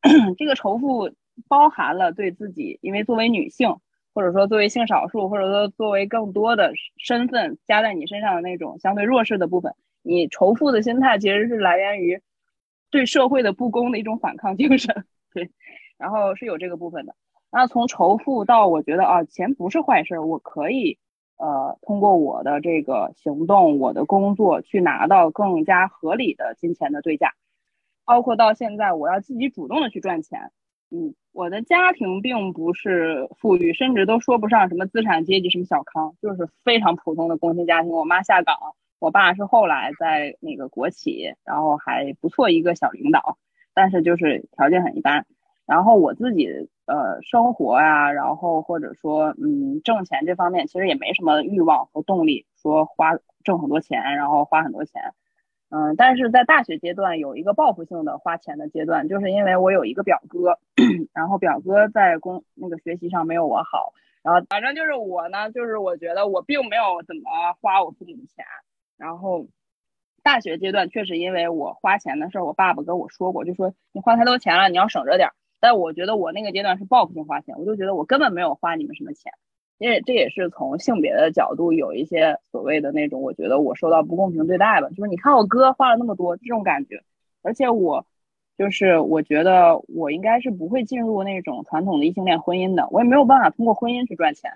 [0.37, 1.11] 这个仇富
[1.49, 3.75] 包含了对自己，因为作为女性，
[4.13, 12.21] 或者说作为性少数，或者说作为更多的身份加在你身上的那种相对弱势的部分，你仇富的心态其实是来源于。
[12.89, 15.49] 对社会的不公的一种反抗精神，对，
[15.97, 17.15] 然后是有这个部分的。
[17.51, 20.97] 那从仇富到我觉得啊，钱不是坏事，我可以
[21.37, 27.33] 呃通过我的这个行动，我的工作去拿到更加合理的金钱的对价，
[28.05, 30.51] 包括到现在我要自己主动的去赚钱。
[30.89, 37.91] 嗯，我的家庭并不是富裕，甚至都说不上什么资产阶级什么小康，就是非常普通的工薪家庭。
[37.91, 38.55] 我妈下岗。
[38.99, 43.37] 我爸是后来在那个国企，然后还不错一个小领导，
[43.73, 45.25] 但是就是条件很一般。
[45.65, 55.13] 然后我自己呃生活呀，然后或者说嗯挣钱这方面，其实也没什么欲望和动力，说花挣很多钱，然后花很多钱。
[55.69, 60.57] 嗯，但是在大学阶段有一个报复性的花钱的阶段，就是因为我有一个表哥，
[61.13, 67.23] 然后表哥在工那个学习上没有我好，然后反正就是我呢，就是我觉得我并没有怎么
[67.59, 68.45] 花我父母的钱。
[68.97, 69.47] 然后，
[70.23, 75.33] 大学阶段确实因为我花钱的事儿，我爸爸跟我说过，就说你花太多钱了，你要省着点儿。
[75.59, 79.31] 但我觉得我那个阶段是报复性花钱，我就觉得我根本没有花你们什么钱，
[79.77, 84.89] 因为这也是从性别的角度有一些所谓的那种，我觉得我受到不公平对待吧。
[84.89, 87.01] 就是你看我哥花了那么多这种感觉，
[87.41, 88.05] 而且我
[88.57, 94.53] 就是我觉得我应该是不会进入那种传统的异性恋婚姻的，我也没有办法通过婚姻去赚钱，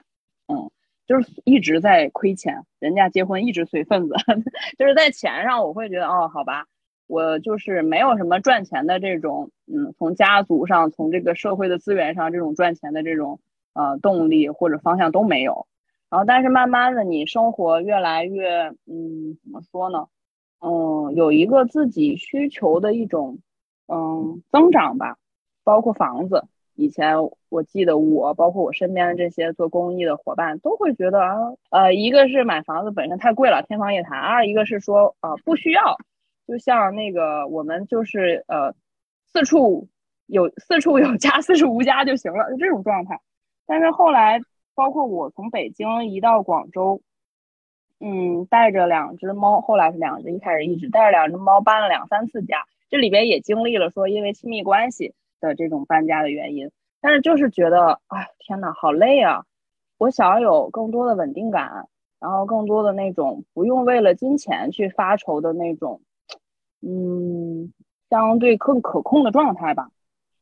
[1.12, 4.14] 就是一直在亏钱，人家结婚一直随份子，
[4.80, 6.68] 就是在钱上，我会觉得哦，好吧，
[7.06, 13.42] 我就是没有什么赚钱的这种，嗯，从家族上，从这个社会的资源上，这种赚钱的这种
[13.74, 15.68] 呃动力或者方向都没有。
[16.10, 20.08] 然后，但是慢慢的，你生活越来越，嗯，怎么说呢？
[20.62, 23.40] 嗯，有一个自己需求的一种，
[23.88, 25.18] 嗯，增长吧，
[25.66, 26.46] 包括房子。
[26.82, 27.16] 以前
[27.50, 31.36] 我记得我，包括我身边的这些做公益的伙伴，都会觉得啊，
[31.70, 35.96] 呃，一个是买房子本身太贵了，天方夜谭；二一个是说，呃，不需要，
[36.48, 38.74] 就像那个我们就是呃，
[39.32, 39.90] 四处
[40.26, 43.22] 有四处有家，四处无家就行了，就这种状态。
[43.68, 44.42] 但是后来，
[44.74, 47.04] 包括我从北京移到广州，
[48.00, 55.14] 嗯，带着两只猫，后来是两只，一开始一直带着两只猫搬了两三次家，这里边也经历了说因为亲密关系。
[55.42, 59.44] 的这种搬家的原因，但是就是觉得，哎，天呐，好累啊！
[59.98, 66.02] 我想要有更多的稳定感，然后更多的那种不用为了金钱去发愁的那种，
[66.82, 67.74] 嗯，
[68.10, 69.90] 相对更可控的状态吧。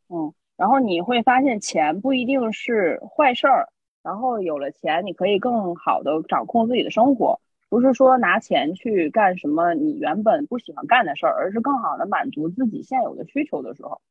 [0.09, 3.69] 嗯，然后你会发现钱不一定是坏事儿，
[4.03, 14.01] 然后有了钱，你可以更好的掌控自己的生活，不是说拿钱去干什么你原本不喜欢干的事儿，而是更好的满足自己现有的需求的时候，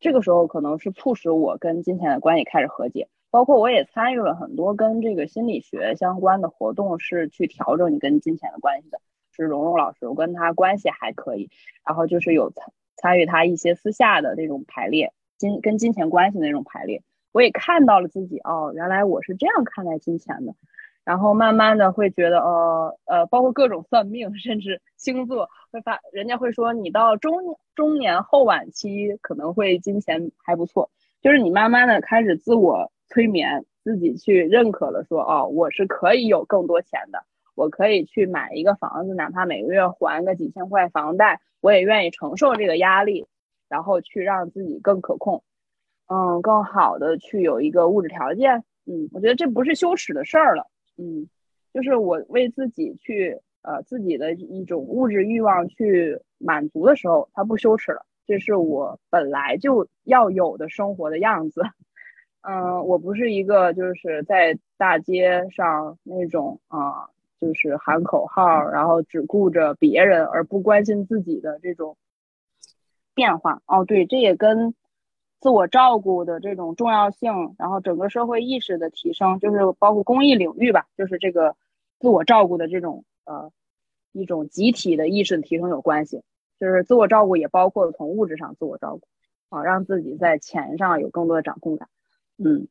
[0.00, 3.08] 这个时候可能是促使我跟金钱的关系开始和解。
[3.30, 9.00] 包括我也参与了很多跟这个心理学相关的活动，是去调整你跟金钱的关系的。
[9.32, 11.50] 是蓉蓉老师，我跟他关系还可以，
[11.84, 20.54] 然后就是有参参与他一些私下的那种排列金跟金钱关系的那种排列，我也看到了自己哦，原来我是这样看待金钱的。
[21.06, 27.32] 然后慢慢的会觉得，呃呃，包括各种算命，甚至星座，会发人家会说你到中
[27.74, 30.90] 中年后晚期可能会金钱还不错，
[31.22, 32.92] 就是你慢慢的开始自我。
[33.08, 37.22] 催眠自己去认可了，说哦，我是可以有更多钱的，
[37.54, 43.24] 我可以去买一个房子，哪怕每个月还个几千块房贷，我也愿意承受这个压力，
[43.68, 45.44] 然后去让自己更可控，
[46.08, 50.66] 嗯，更好的去有一个物质条件，嗯，我觉得这不是羞耻的事儿了，
[50.96, 51.28] 嗯，
[51.72, 61.62] 就是我为自己去呃自己的一种物质欲望去满足的时候，它不羞耻了，这是我本来就要有的生活的样子。
[62.42, 71.96] 嗯，我不是一个就是在大街上那种啊，就是喊口号，然后只顾着别人而不关心自己的这种
[73.14, 73.62] 变化。
[73.66, 74.74] 哦，对，这也跟
[75.46, 81.54] 自我照顾的这种重要性，然后整个社会意识的提升，就是包括公益领域吧，就是这个
[82.00, 83.52] 自我照顾的这种呃
[84.10, 86.24] 一种集体的意识的提升有关系。
[86.58, 89.06] 就是自我照顾也包括从物质上自我照顾，
[89.50, 91.88] 啊，让自己在钱上有更多的掌控感。
[92.44, 92.66] 嗯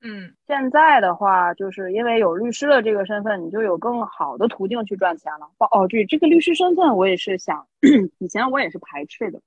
[0.00, 5.50] 嗯，现在的话，就是因为有律师的这个身份，你就有更好的途径去赚钱了。
[5.58, 7.66] 哦，对，这个律师身份，我也是想，
[8.20, 9.40] 以前我也是排斥的。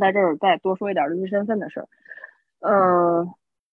[0.00, 1.88] 在这儿再多说一点律师身份的事儿。
[2.60, 3.28] 呃，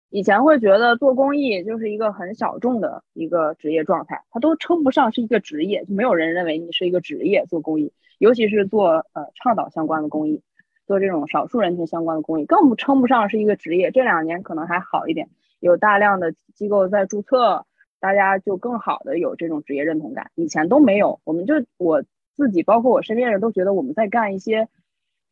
[0.08, 10.42] 以前会觉得做公益就是一个很小众的一个职业状态，它都称不上是一个职业，就没有人认为你是一个职业做公益，尤其是做呃倡导相关的公益。
[10.86, 13.92] 做这种少数人群相关的公益，更不称不上是一个职业。
[13.92, 15.28] 这两年可能还好一点，
[15.60, 17.64] 有大量的机构在注册，
[18.00, 20.32] 大家就更好的有这种职业认同感。
[20.34, 22.02] 以前都没有，我们就我
[22.34, 24.68] 自己，包括我身边人都觉得我们在干一些，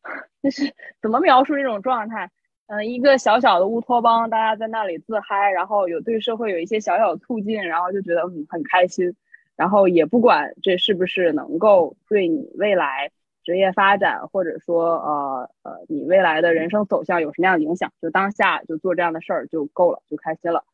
[0.42, 2.30] 就是怎么描述这种状态？
[2.66, 9.14] 嗯，一个小小的乌托邦，大家在那里自嗨，然后有对社会有一些小小促进，然后就觉得嗯很开心，
[9.56, 13.10] 然后也不管这是不是能够对你未来。
[13.44, 17.90] 职业发展，或者说呃呃，你未来的人生走向有什么样的影响？
[18.02, 20.64] 就当下就做这样的事儿就够了，就开心了。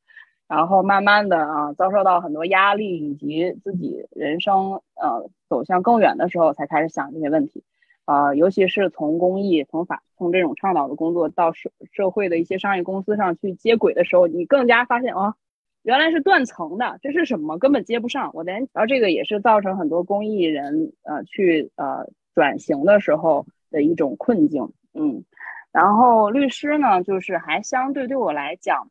[0.49, 7.63] 然后慢慢的啊，遭受到很多压力，以及自己人生呃走向更远的时候，才开始想这些问题。
[8.05, 15.35] 啊，尤其是从公益、从法、从这种倡导的工作到社社会的一些商业公司上去接轨的时候，你更加发现啊，
[15.83, 17.59] 原来是断层的，这是什么？
[17.59, 18.31] 根本接不上。
[18.35, 22.07] 我连，然后这个也是造成很多公益人呃去呃。
[22.37, 25.23] 转型的时候的一种困境，嗯，
[25.71, 28.91] 然后律师呢，就是还相对对我来讲，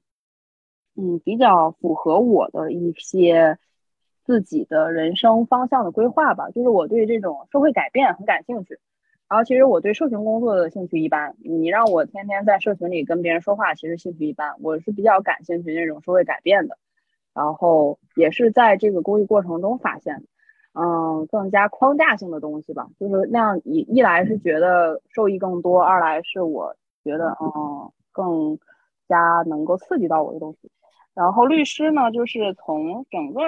[0.95, 3.58] 嗯，比较符合我的一些
[4.23, 6.52] 自己的人生方向的规划吧。
[6.52, 8.80] 就是我对这种社会改变很感兴趣，
[9.34, 11.36] 然后其实我对社群工作的兴趣一般。
[11.39, 14.54] 你让我天天在社群里跟别人说话，其实兴趣一般。
[14.62, 16.78] 我是比较感兴趣那种社会改变的，
[17.34, 20.24] 然后也是在这个公益过程中发现。
[20.74, 28.60] 嗯，更加框架性的东西吧，就是那样一一来是觉得受益更多，二来是我觉得嗯更
[29.10, 30.69] 加能够刺激到我的东西。
[31.15, 33.41] 然后律师呢，就是从整个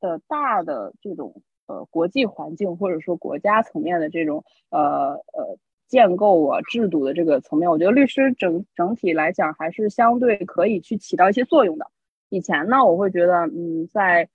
[0.00, 11.86] 的大的这种呃国际环境或者说国家层面的这种呃呃建构啊制度的这个层面，我觉得律师整整体来讲还是相对可以去起到一些作用的。
[12.28, 14.28] 以前呢，我会觉得嗯在。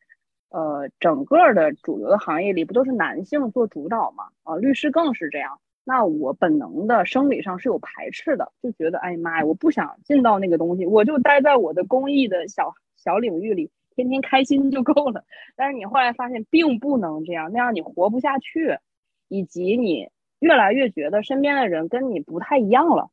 [0.56, 4.26] 呃，整个的主流的行业里不都是男性做主导吗？
[4.44, 5.60] 啊，律师更是这样。
[5.84, 15.24] 那我本能的生理上是有排斥的，就觉得哎妈呀，我不想进到那个东西，我就待在我的公益的小小领域里，天天开心就够了。
[15.56, 18.78] 但是你后来发现并不能这样，那样你活不下去，
[19.28, 23.10] 以及你越来越觉得身边的人跟你不太一样了，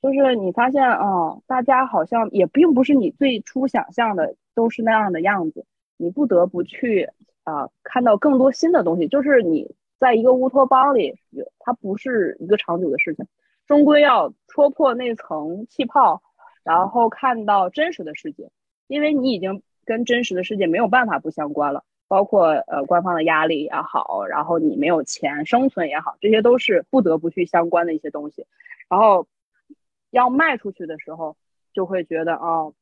[0.00, 5.66] 就是你发现哦，大家好像也并不是你最初想象的都是那样的样子。
[5.96, 7.10] 你不得不去
[7.44, 9.06] 啊，看到更多新的东西。
[9.06, 11.14] 就是你在一个乌托邦里，
[11.58, 13.26] 它不是一个长久的事情，
[13.66, 16.22] 终归要戳破那层气泡，
[16.64, 18.50] 然后看到真实的世界。
[18.86, 21.82] 因为你已经跟真实的世界没有办法不相关了。
[22.06, 28.46] 包括呃官方的压力也好，然后你没有钱生存也好，这些都是不得不去相关的一些东西。
[28.88, 29.26] 然后
[30.10, 31.36] 要卖出去的时候，
[31.72, 32.72] 就会觉得哦，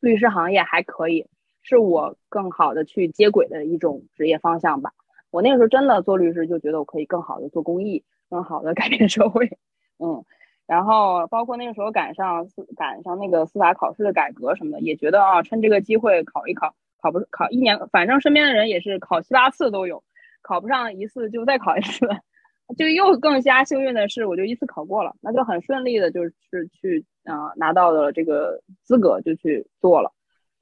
[0.00, 1.26] 律师行业还可以，
[1.62, 4.92] 是我更好的去接轨的一种职业方向吧。
[5.30, 9.58] 我那个时候真的做律师，就觉得我可以更好的做公益，更好的改变社会。
[9.98, 10.24] 嗯，
[10.66, 16.74] 然后包括那个时候赶上司赶上那个司法考试的改革什么的，也觉得啊，趁这个机会考一考。
[17.04, 20.02] 考不考一年，反正身边的人也是考七八次都有，
[20.40, 22.08] 考不上一次就再考一次，
[22.78, 26.32] 就又更加幸运的是，我就一次考过了，那就很顺利的，就是
[26.72, 30.12] 去啊拿到了这个资格就去做了，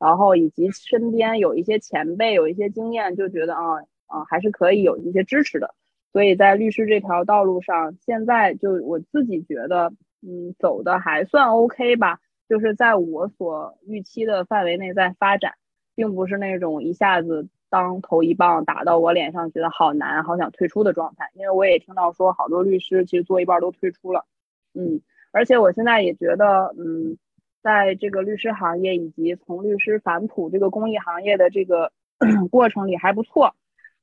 [0.00, 3.62] 然后以及身边有一些前辈有一些经验，就觉得啊
[4.08, 5.72] 啊还是可以有一些支持的，
[6.12, 15.54] 所以在律师这条道路上，现在就我自己觉得嗯走的还算 OK 吧，就是在我所预期的范围内在发展。
[15.94, 21.30] 并不是那种一下子当头一棒打到我脸上，觉得好难，好想退出的状态。
[21.34, 24.24] 因为我也听到说，好多律师其实做一半都退出了。
[24.72, 25.02] 嗯，
[25.32, 27.18] 而且我现在也觉得，嗯，
[27.62, 31.92] 在这个律师行业以及从律师反哺这个公益行业的这个
[32.50, 33.54] 过程里还不错。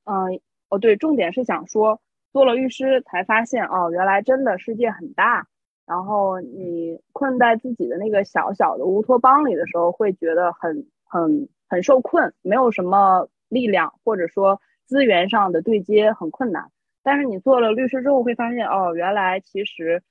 [0.06, 0.40] 嗯，
[0.70, 2.00] 哦对，重点是想说，
[2.32, 5.48] 做了律师才发现，哦，原来真的世界很大。
[5.86, 11.50] 然后你困在自己的那个小小的乌托邦里的时候，会觉得很很。
[11.72, 16.72] 很受困，没有什么力量，或者说资源上的对接很困难。
[17.04, 20.02] 但是你做了律师之后，会发现哦，原来其实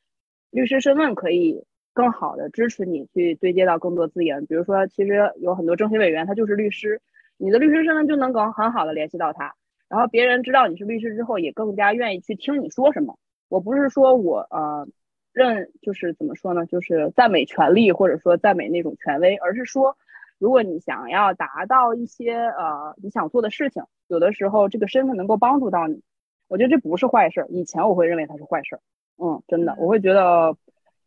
[0.53, 4.47] 律师身份可以更好的支持你去对接到更多资源。
[4.47, 7.01] 比如说，其实有很多政协委员他就是律师，
[7.39, 9.57] 你的律师身份就能更很好的联系到他。
[9.89, 13.19] 然后别人知道你是律师之后，也更加愿意去听你说什么。
[13.49, 14.87] 我不是说我呃
[15.33, 19.97] 认就是怎么说呢，就是赞美权利或者说赞美那种权威，而是说。
[20.41, 26.01] 如果你想要达到一些呃你想做的事情，有的时候这个身份能够帮助到你，
[26.47, 27.45] 我觉得这不是坏事。
[27.49, 28.79] 以前我会认为它是坏事，
[29.17, 30.57] 嗯，真的，我会觉得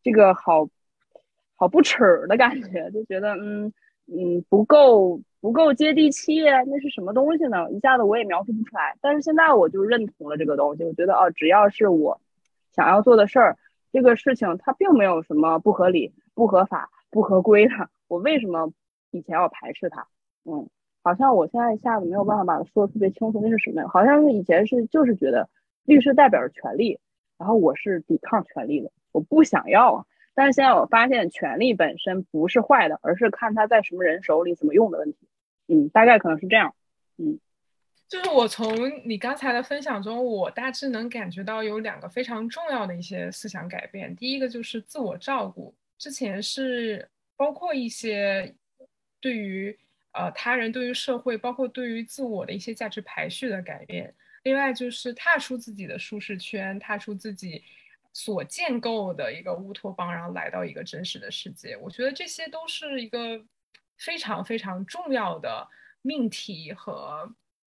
[0.03, 0.67] 这个好
[1.55, 3.71] 好不耻的感觉，就觉得嗯
[4.07, 7.69] 嗯不够不够接地气，那是什么东西呢？
[7.71, 8.97] 一下子我也描述不出来。
[9.01, 12.21] 但是现在我就认同了这个东西，我觉得哦，只要是我
[12.71, 13.57] 想要做的事儿，
[13.91, 18.71] 这个事情它并没有什么不合理、不合法、不合规的，我为什么？
[19.13, 20.07] 以前要排斥它，
[20.45, 20.69] 嗯，
[21.03, 23.87] 好像我现在一下子没有办法把它说的特别清楚，那是什么呀？
[23.89, 25.49] 好像是以前是就是觉得
[25.83, 26.97] 律师代表着权利，
[27.37, 30.07] 然后我是抵抗权利的，我不想要。
[30.33, 35.17] 但是现在我发现权利本身不是坏的，而是看他在什么人手里怎么用的问题。
[35.67, 36.73] 嗯，大概可能是这样。
[37.17, 37.39] 嗯，
[38.07, 44.15] 就是我从你刚才的分享中，我大致能感觉到有两个非常重要的一些思想改变。
[44.15, 48.55] 第一个就是自我照顾，之前是包括一些。
[49.23, 49.77] 对于
[50.13, 54.11] 呃他人、对于社会，包括对于自我的一些价值排序的改变。
[54.41, 57.63] 另外就是踏出自己的舒适圈，踏出自己
[58.13, 61.77] 所建构的一个乌托邦，然后来到一个真实的世界。
[61.77, 63.43] 我觉得这些都是一个
[63.97, 65.67] 非常非常重要的
[66.01, 67.33] 命题和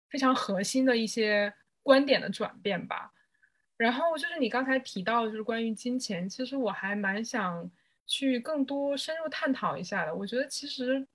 [0.08, 3.12] 非常核心的一些观点的转变吧。
[3.76, 7.70] 然后就是你刚才提到，就是关于金钱，其实我还蛮想
[8.06, 10.14] 去更多深入探讨一下的。
[10.14, 11.06] 我觉得其实。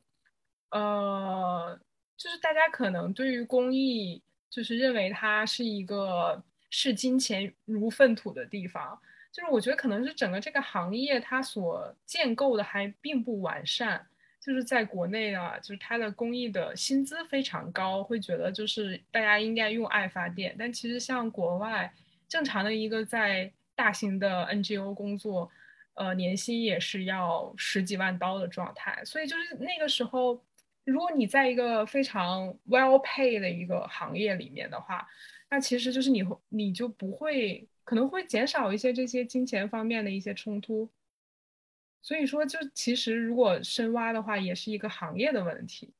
[0.73, 1.77] 呃，
[2.15, 8.97] 就是大家可能对于公益，就是认为它是一个视金钱如粪土的地方。
[9.31, 14.05] 就是我觉得可能是整个这个行业它所建构的还并不完善。
[14.39, 20.55] 就是在国内啊，就是它的公益的薪资非常高，会觉得就是大家应该用爱发电。
[20.57, 21.93] 但其实像国外
[22.27, 25.49] 正常的一个在大型的 NGO 工作，
[25.93, 29.03] 呃，年薪也是要十几万刀的状态。
[29.05, 30.43] 所以就是那个时候。
[30.83, 35.07] 如果你在一个非常 well pay 的一个行业里面的话，
[35.47, 40.89] 那其实就是你会你就不会可能会减少一些这些金钱方面的一些冲突。
[42.01, 45.93] 所以说，就其实如果深挖的话，也是一个行业的问题。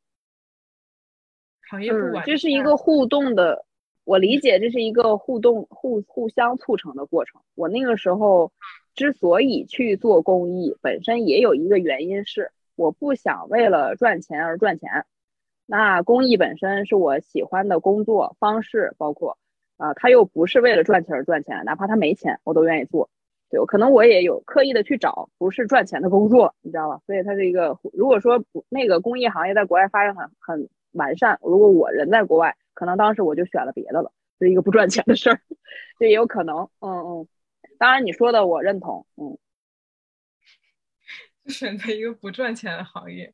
[1.70, 3.66] 行业不完，这是一个互动的，
[4.04, 7.42] 我理解这是一个互动互互相促成的过程。
[7.56, 8.52] 我那个时候
[8.94, 12.52] 之所以去做公益，本身也有一个原因是。
[12.76, 15.06] 我不想为了赚钱而赚钱，
[15.68, 19.38] 那公益本身是我喜欢的工作方式，包括，
[19.82, 23.10] 啊，他又不是为了赚钱而赚钱，哪怕他没钱，我都愿意做。
[23.50, 27.02] 对，可能我也有刻意的去找不是赚钱的工作，你知道吧？
[27.08, 35.42] 所以它是一个，如果说不那个公益行业在国外发展很很完善，如果我人在国外，可能当时我就选了别的了，是一个不赚钱的事儿，
[35.98, 36.70] 这也有可能。
[36.80, 37.28] 嗯嗯，
[37.80, 39.38] 当然你说的我认同，嗯。
[41.52, 43.34] 选择一个不赚钱的行业，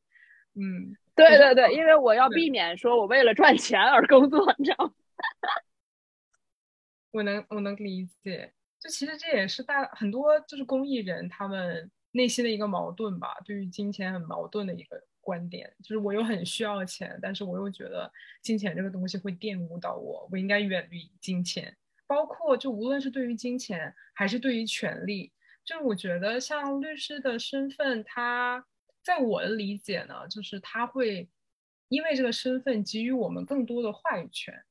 [0.54, 4.92] 嗯，对对对，因为我要避免说我为了赚钱而工作，你知道吗？
[7.10, 18.10] 我能我能理解，就其实这也是大很多就是公益人他们内心的一个矛盾吧，对于金钱很矛盾的一个观点，就是我又很需要钱，但是我又觉得
[18.42, 25.32] 金钱这个东西会玷污到我，我应该远离金钱，包括就无论是对于金钱还是对于权利，
[25.64, 28.64] 就是我觉得像律师的身份，他
[29.02, 31.28] 在我的理解呢，就是他会
[31.88, 34.62] 因为这个身份给予我们更多的话语权。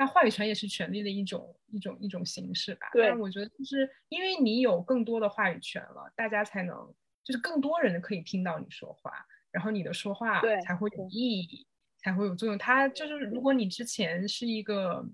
[0.00, 2.88] 那话语权也是权利的一种一种一种形式吧。
[2.90, 6.74] 对，我觉得就是因为你有更多的话语权了，大家才能
[7.22, 9.12] 就是更多人可以听到你说话，
[9.50, 11.66] 然后你的说话才会有意义，
[11.98, 12.56] 才会有作用。
[12.56, 15.04] 他就是如果你之前是一个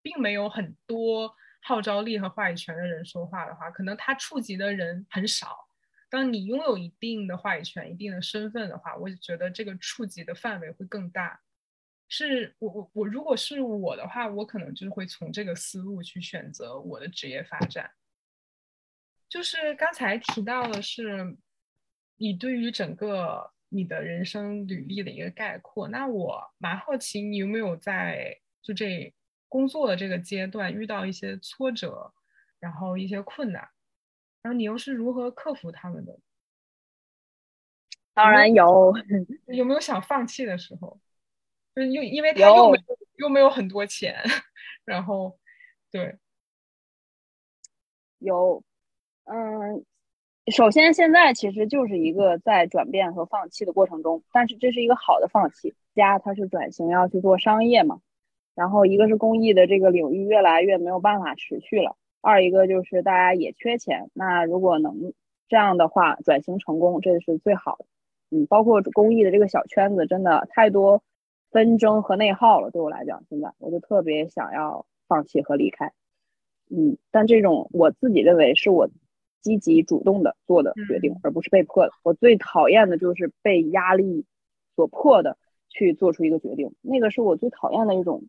[0.00, 1.30] 并没有很多
[1.62, 5.58] 号召力和话语权的人说话的话，可能他触及的人很少。
[6.08, 11.38] 当你拥有一定的话语权、一定的身份的话，我就觉得这个触及的范围会更大。
[12.14, 17.90] 是我我我，如果是我的话，我可能就是会从这个思路去选择我的职业发展。
[19.30, 21.38] 就是刚才提到的是，
[22.18, 25.88] 你对于整个你的人生履历的一个概括。
[25.88, 29.10] 那我蛮好奇，你有没有在就这
[29.48, 32.12] 工作的这个阶段遇到一些挫折，
[32.58, 33.66] 然后一些困难，
[34.42, 36.20] 然后你又是如何克服他们的？
[38.12, 38.92] 当然有，
[39.46, 41.00] 有没有想放弃的时候？
[41.74, 44.16] 就又因为他又没有又没有很多钱，
[44.84, 45.38] 然后
[45.90, 46.16] 对，
[48.18, 48.62] 有，
[49.24, 49.84] 嗯，
[50.52, 55.74] 首先现在其实就是一个在转变和放弃的过程中，但是这是一个好的放弃。
[55.94, 58.00] 家它是转型要去做商业嘛，
[58.54, 65.12] 然后一个是公益的这个领域越来越没有办法持续了，二一个就是大家也缺钱，那如果能
[65.48, 67.84] 这样的话转型成功，这是最好的。
[68.30, 71.02] 嗯，包括公益的这个小圈子真的太多。
[71.52, 75.92] 纷争和内耗了，对我来讲，现在我就特别想要放弃和离开。
[76.70, 78.88] 嗯，但这种我自己认为是我
[79.42, 81.92] 积极主动的做的决定，而不是被迫的。
[82.02, 84.24] 我最讨厌的就是被压力
[84.74, 85.36] 所迫的
[85.68, 88.24] 去做出一个决定，那个是我最讨厌的一种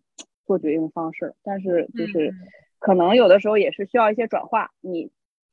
[0.46, 1.36] 做决定方式。
[1.42, 2.34] 但是就是
[2.80, 4.72] 可能有的时候也是需要一些转化。
[4.82, 5.10] 你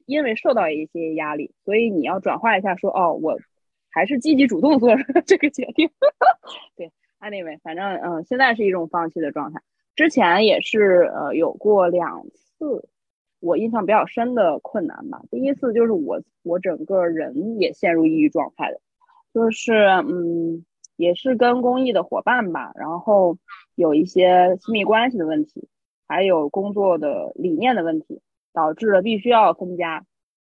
[0.06, 3.38] 因为受到一些压力，所以你要转化一下，说哦，我
[3.90, 5.88] 还是积极主动做 这个决定。
[6.74, 6.90] 对。
[7.20, 9.60] Anyway，反正嗯，现在是一种放弃的状态。
[9.94, 12.88] 之前也是呃有过两次，
[13.40, 15.20] 我印象比较深的困难吧。
[15.30, 18.80] 第一次就是我我整个人也陷入抑郁状态的，
[19.34, 20.64] 就是嗯
[20.96, 23.36] 也是跟公益的伙伴吧，然后
[23.74, 25.68] 有一些亲密关系的问题，
[26.08, 28.22] 还有工作的理念的问题，
[28.54, 30.06] 导致了必须要分家。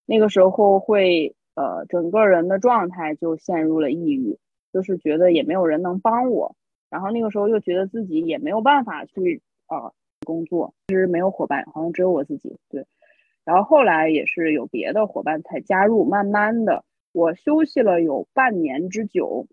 [0.08, 4.40] 那个时候会呃整个人的状态就陷入了抑郁。
[4.76, 6.54] 就是觉得也没有人能帮我，
[6.90, 9.94] 然后那个时候又觉得自己也没有办法去呃
[10.26, 12.58] 工作，其实没有伙伴，好像只有我自己。
[12.68, 12.86] 对，
[13.46, 19.48] 然后后来也是有别的伙伴才加入，慢慢的我休息了有半年之久，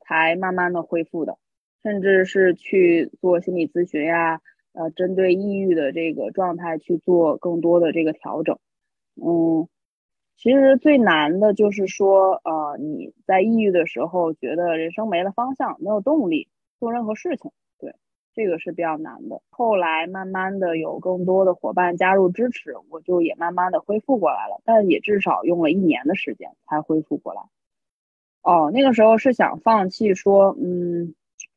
[0.00, 1.36] 才慢慢的恢复的，
[1.82, 4.40] 甚至是去做心理咨询呀，
[4.72, 8.58] 呃，针对抑郁的这个状态去做更多的这个调整，
[9.16, 9.68] 嗯。
[10.36, 16.48] 其实最难的就是说，呃，你在抑郁的时候，觉得人生没了方向，没有动力
[16.80, 17.94] 做任何事情，对，
[18.34, 19.40] 这个是比较难的。
[19.50, 27.42] 后来慢慢的有更多的伙伴加入支持，我就也慢慢的恢复过来了，但也至少用了一年的时间才恢复过来。
[28.42, 31.14] 哦，那个时候是想放弃，说，嗯，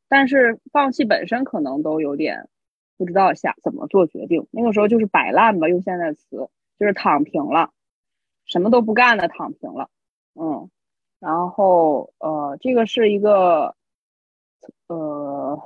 [0.08, 2.48] 但是放弃本身可能都有点
[2.96, 4.46] 不知道下怎么做决定。
[4.52, 6.48] 那个时候就是摆烂吧，用现在词，
[6.78, 7.70] 就是躺平了。
[8.46, 9.90] 什么都不干的躺平了，
[10.34, 10.70] 嗯，
[11.18, 13.74] 然后呃，这个是一个
[14.86, 15.60] 呃，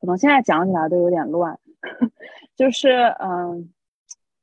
[0.00, 1.60] 可能现在讲起来都有点乱，
[2.56, 2.88] 就是
[3.20, 3.72] 嗯，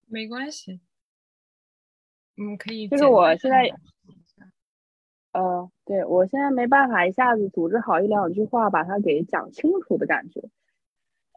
[0.08, 0.80] 没关系，
[2.38, 3.74] 嗯，可以，就是我现在，
[5.32, 10.42] 呃，对我现在没办法一下子组织好一两句话把它给讲清楚的感觉。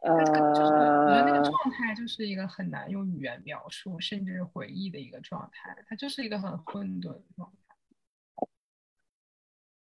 [0.03, 0.19] 呃，我
[0.53, 8.47] 觉得那个状态就是一个很难用语言描述，甚至是回忆的一个状态，它就是一个很混沌的状态。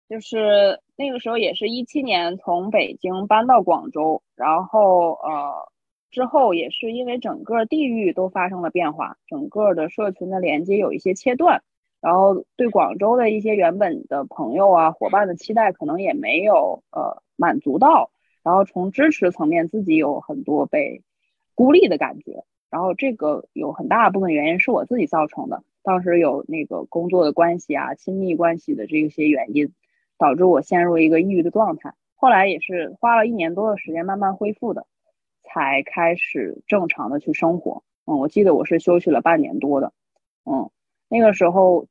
[0.10, 5.72] 就是那个时候也是一七年从北京搬到广州，然后呃
[6.10, 11.62] 之后也是因为整个地域都发生了变化，整个的社群的连接有一些切断，
[12.02, 18.10] 然后对广州的一些原本的朋友啊伙伴的期待可能也没有呃满足到。
[18.50, 21.04] 然后从支持层面，自己有很多被
[21.54, 22.44] 孤立的感觉。
[22.72, 25.62] 然后这个有很大部分原因是我自己造成的。
[25.84, 29.72] 当时有那个工作的关系啊、亲密关系的这些原因，
[30.18, 31.94] 导致我陷入一个抑郁的状态。
[32.16, 34.88] 后来也是花了一年多的时间慢慢恢复的，
[35.44, 37.84] 才开始正常的去生活。
[38.08, 39.94] 嗯，我记得我是休息了半年多的。
[40.44, 40.72] 嗯，
[41.08, 41.86] 那个时候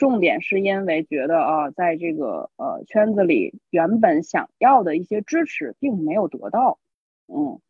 [0.00, 6.78] 重点是因为觉得啊，在这个呃圈子里，原本想要的一些支持并没有得到。
[7.26, 7.60] 嗯，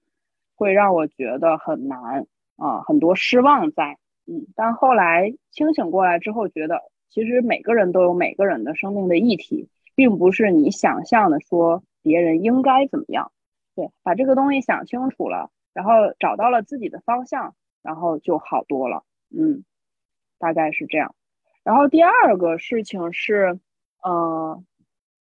[0.54, 3.98] 会让我觉得很难啊，很多失望在。
[4.26, 13.32] 嗯，但后来清醒过来之后，觉得其实每个人都有每个人的生命的议题，并不是你想象的说别人应该怎么样。
[13.74, 19.02] 对，把这个东西想清楚了，然后找到了自己的方向，然后就好多了。
[19.36, 19.64] 嗯，
[20.38, 21.12] 大概是这样。
[21.64, 23.58] 然后第二个事情是，
[24.02, 24.62] 呃，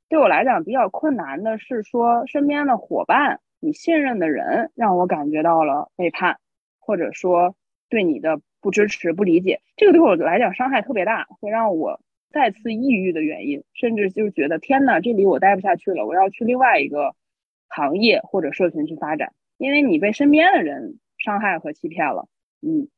[0.10, 6.40] 对我来讲比较困难的是说身边的伙伴，你信任的人让我感觉到了背叛，
[6.80, 7.56] 或者说
[7.90, 8.42] 对你的。
[8.62, 17.16] 不支持、不理解，这个对我来讲伤害特别大，会让我再次抑郁的原因，甚至就觉得天哪，这里我待不下去了，我要去另外一个
[17.70, 19.32] 行业或者社群去发展。
[19.58, 22.28] 因为你被身边的人伤害和欺骗了。
[22.62, 22.90] 嗯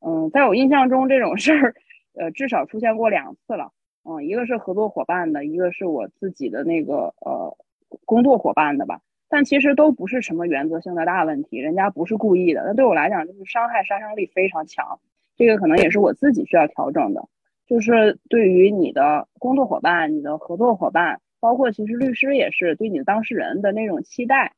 [0.00, 1.76] 嗯，在我印象中，这种事儿，
[2.16, 3.72] 呃，至少出现过两次了。
[4.04, 7.56] 嗯，一个是合作伙伴的，一个是我自己的那个呃
[8.04, 9.00] 工作伙伴的吧。
[9.28, 12.62] 但其实都不是什么原则性的大问题，人家不是故意的。
[12.64, 15.00] 那对我来讲，就是伤害杀伤力非常强。
[15.36, 17.28] 这个可能也是我自己需要调整的。
[17.66, 24.52] 就是对于你的工作伙伴、你的合作伙伴，包括其实律师也是对你的当事人的那种期待、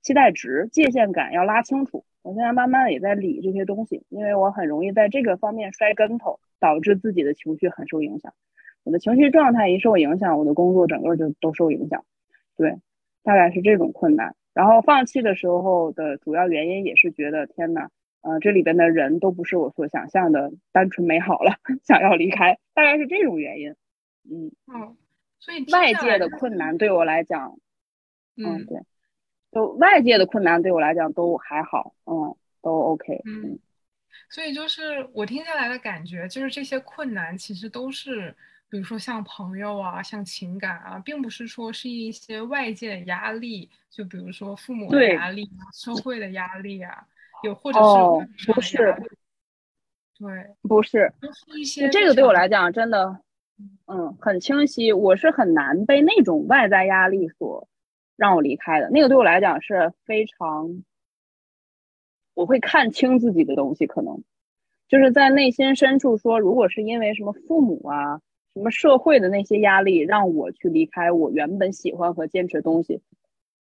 [0.00, 2.04] 期待值、界限感要拉清楚。
[2.26, 8.34] 我现在慢慢的也在理这些东西，因为我很容易在这个方面摔跟头，导致自己的情绪很受影响。
[8.84, 12.04] 我的情绪状态一受影响，我的工作整个就都受影响。
[12.56, 12.78] 对。
[13.22, 17.90] 大概是这种困难，然后放弃的时候的主要原因也是觉得天哪，
[18.22, 23.74] 呃，这里边的人都不是我所想象的单纯美好了， 想要离开，大概是这种原因。
[24.30, 24.94] 嗯，哦，
[25.40, 27.58] 所以外界的困难对我来讲，
[28.36, 28.78] 嗯，对，
[29.56, 33.22] 就外界的困难对我来讲都还好，嗯，都 OK。
[33.24, 33.58] 嗯，
[34.28, 38.36] 所以就是我听下来的感觉，就是这些困难其实都是。
[38.68, 47.06] 比如说像朋友啊，像情感啊，并不是说是一些外界的压力，就比如说父母的压力啊，社会的压力啊，
[47.44, 47.78] 有或者
[48.36, 48.76] 是不是？
[50.18, 53.20] 对，不是，都是一些这个对我来讲真的，
[53.86, 54.92] 嗯，很清晰。
[54.92, 57.68] 我是很难被那种外在压力所
[58.16, 58.90] 让我离开的。
[58.90, 60.82] 那个对我来讲是非常，
[62.34, 64.22] 我会看清自己的东西，可能
[64.88, 68.20] 就是在内心深处说，如果是因为什么父母啊。
[68.54, 73.02] 什么社会的那些压力让我去离开我原本喜欢和坚持的东西，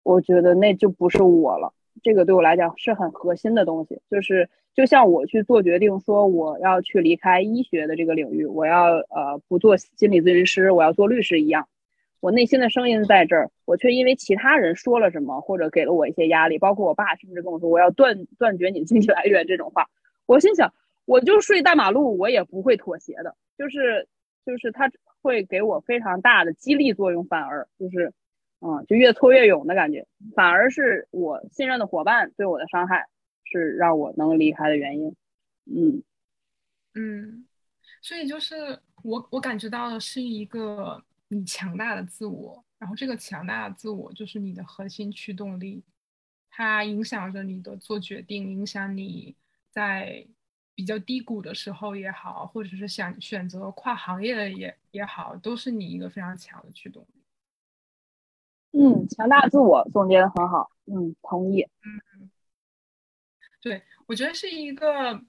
[0.04, 1.74] 我觉得那就不是我了。
[2.04, 11.68] 这个对我来讲是很核心的东西，就是就像我去做决定说我要去离开医学的这个领域，我要呃不做心理咨询师，我要做律师一样。
[12.20, 19.90] 我内心的声音在这儿，我却因为其他人说了什么或者给了我一些压力，包括我爸甚至跟我说我要断断绝你的经济来源这种话，
[20.26, 20.74] 我心想
[21.06, 24.08] 我就睡大马路，我也不会妥协的，就是。
[24.48, 24.90] 就是他
[25.22, 28.14] 会给我非常大的激励作用，反而就是，
[28.62, 30.08] 嗯，就越挫越勇的感觉。
[30.38, 33.08] 反而是我信任的伙伴对我的伤害，
[33.44, 35.14] 是让我能离开的原因。
[35.66, 36.02] 嗯
[36.96, 37.46] 嗯，
[38.02, 38.56] 所以就是
[39.04, 45.84] 我我感觉到的是一个你强大的自我，然后这个强大的自我就是你的核心驱动力，
[46.50, 49.36] 它影响着你的做决定，影响你
[49.70, 50.28] 在。
[50.78, 57.24] 比较低谷的时候也好，或者是想选择跨行业的也也好，都是你一个非常强的驱动力。
[58.80, 60.70] 嗯，强大自我总结的很好。
[60.86, 61.64] 嗯，同意。
[61.64, 62.30] 嗯，
[63.60, 65.20] 对，我觉得是一个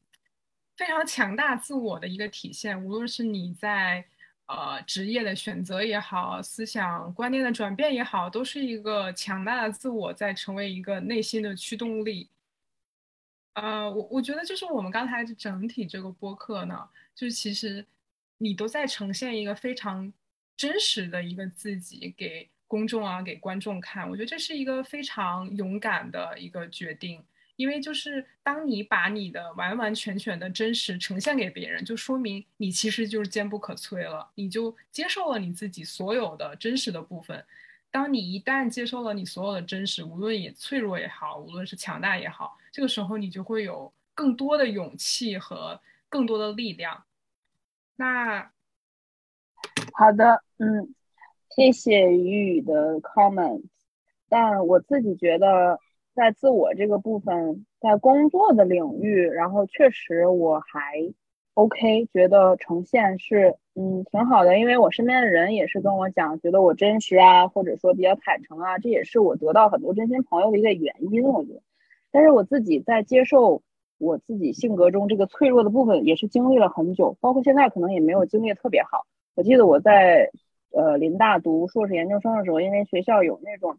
[0.77, 2.85] 非常强大自我的一个体现。
[2.85, 4.07] 无论是你在
[4.49, 12.29] 呃职业的选择也好，思想观念的转变也好，都是一个强大的自我在成为一个内心的驱动力。
[13.55, 17.85] 呃，我我觉得就是我们刚才整体这个播客呢，就是其实
[18.39, 20.13] 你都在呈现一个非常
[20.57, 24.09] 真实的一个自己给公众啊，给观众看。
[24.09, 27.21] 我觉得这是一个非常勇敢的一个决定，
[27.59, 37.45] 因为就是当你把你的完完全全的真实呈现给别人，就说明你其实就是坚不可摧了，你就接受了你自己所有的真实的部分。
[37.91, 47.03] 当你一旦接受了你所有的真实，无论也脆弱也好，无论是强大也好，这个时候你就会有更多的勇气和更多的力量。
[47.97, 48.53] 那
[49.95, 50.95] 好的，嗯，
[51.57, 53.65] 谢谢雨雨的 comment。
[54.29, 55.81] 但我自己觉得，
[56.19, 61.14] 在自我这个部分，在工作的领域，然后确实我还
[61.55, 71.62] OK，觉得呈现是嗯挺好的，因为我身边的人也是跟我讲，觉得我真实啊，或者说比较坦诚啊，这也是我得到很多真心朋友的一个原因，我觉得。
[72.11, 73.62] 但是我自己在接受
[73.99, 79.07] 我自己性格中这个脆弱的部分，也是经历了很久，包括现在可能也没有经历特别好。
[79.37, 80.33] 我记得我在
[80.73, 83.79] 呃林大读硕士研究生的时候，因为学校有那种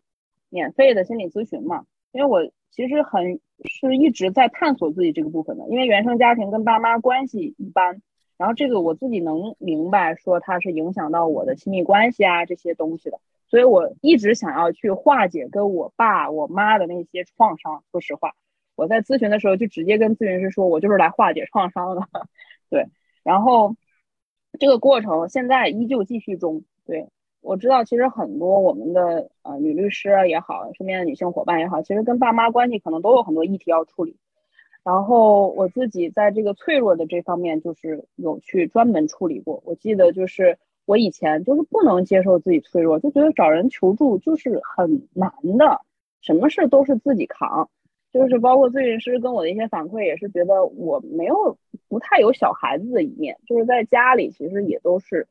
[0.49, 3.39] 免费的心理咨询嘛，因为我其实很。
[3.65, 8.01] 是一直在探索自己这个部分的，因为原生家庭跟爸妈关系一般，
[8.37, 17.83] 然后这个我自己能明白，说它是影响到我的亲密关系啊这些东西的，所以我一直想要去化解跟我爸我妈的那些创伤。
[17.91, 18.33] 说实话，
[18.77, 22.07] 我在咨询的时候就直接跟咨询师说，我就是来化解创伤的，
[22.71, 22.87] 对，
[23.23, 23.75] 然后
[24.57, 27.09] 这个过程现在依旧继续中，对。
[27.41, 34.17] 我知道，其实很多我们的呃女律师也好，身边的女性伙伴也好，其实跟爸妈关系可能都有很多议题要处理。
[34.83, 39.61] 然后我自己在这个脆弱的这方面，就是有去专门处理过。
[39.65, 45.81] 我记得就是我以前就是不能接受自己脆弱，就觉得找人求助就是很难的，
[46.21, 47.69] 什么事都是自己扛。
[48.11, 55.27] 就是包括咨询师跟我的一些反馈，也是觉得我没有不太有小孩子的一面，就是在家里其实也都是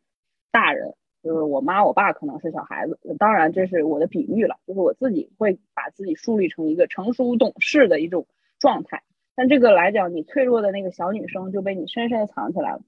[0.52, 0.94] 大人。
[1.28, 4.56] 就是我妈我爸可能是小孩子，当然这是我的比喻了。
[4.66, 8.26] 就是我自己会把自己树立成一个成熟懂事的一种
[8.58, 9.02] 状态，
[9.36, 12.80] 但这个来讲，你脆弱的那个小女生就被你深深的藏起来了。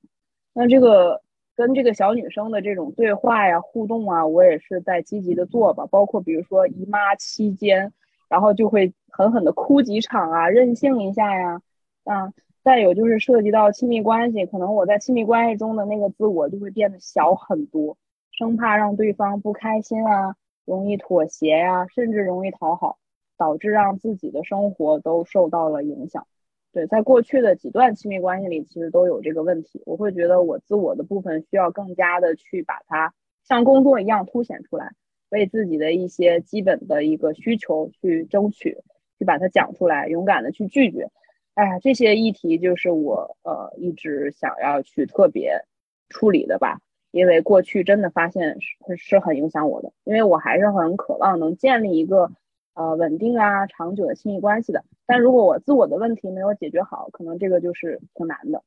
[0.55, 1.20] 那这个
[1.55, 5.84] 跟这个小女生的这种对话呀、互动啊，我也是在积极的做吧。
[5.91, 7.93] 包括比如说姨妈期间，
[8.30, 11.61] 然后就会狠狠的哭几场啊，任性一下呀，
[12.05, 12.32] 啊，
[12.64, 17.99] 再有就是涉及到亲密关系，可能我在亲密关系中的那个自我就会变得小很多。
[18.41, 20.34] 生怕让对方不开心啊，
[20.64, 22.97] 容易妥协呀，甚至容易讨好，
[23.36, 26.26] 导致让自己的生活都受到了影响。
[26.72, 29.82] 对，在过去的几段亲密关系里，其实都有这个问题。
[29.84, 33.12] 我会觉得我自我的部分需要更加的去把它
[33.45, 34.93] 像工作一样凸显出来，
[35.28, 38.78] 为自己的一些基本的一个需求去争取，
[39.18, 41.11] 去把它讲出来，勇敢的去拒绝。
[41.53, 45.66] 哎呀，这些议题就是我呃一直想要去特别
[46.09, 46.80] 处理的吧。
[47.11, 52.31] 因为过去真的发现是是很影响我的，因为我还是很渴望能建立一个
[52.75, 54.85] 呃稳定啊长久的亲密关系的。
[55.07, 58.63] 但如果我自我的问题没有解决好，可能这个就是挺难的。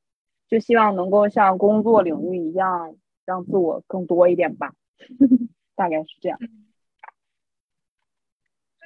[0.49, 4.75] 就希望能够像工作领域一样，让自我更多一点吧，
[5.73, 6.37] 大概是这样。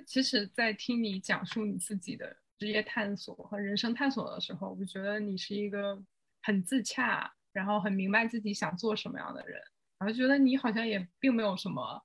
[0.05, 6.01] 其实，在听你讲述你自己的职业探索和人生探索的时候，我觉得你是一个
[6.41, 7.34] 很自洽。
[7.58, 9.60] 然后很明白自己想做什么样的人，
[9.97, 12.03] 然后觉得你好像也并没有什么，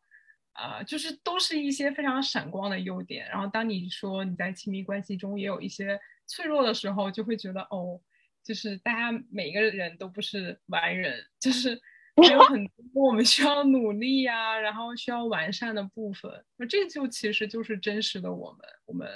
[0.55, 3.29] 呃，就是都是一些非常闪光的优点。
[3.29, 8.01] 然后当你说你在亲密关系中也有一些脆弱的时候，就会觉得哦，
[8.43, 11.79] 就是大家每一个人都不是完人，就是
[12.17, 16.33] 还有很多我们需要努力呀，然后需要完善的部分。
[16.57, 18.61] 那这就其实就是真实的我们。
[18.87, 19.07] 我们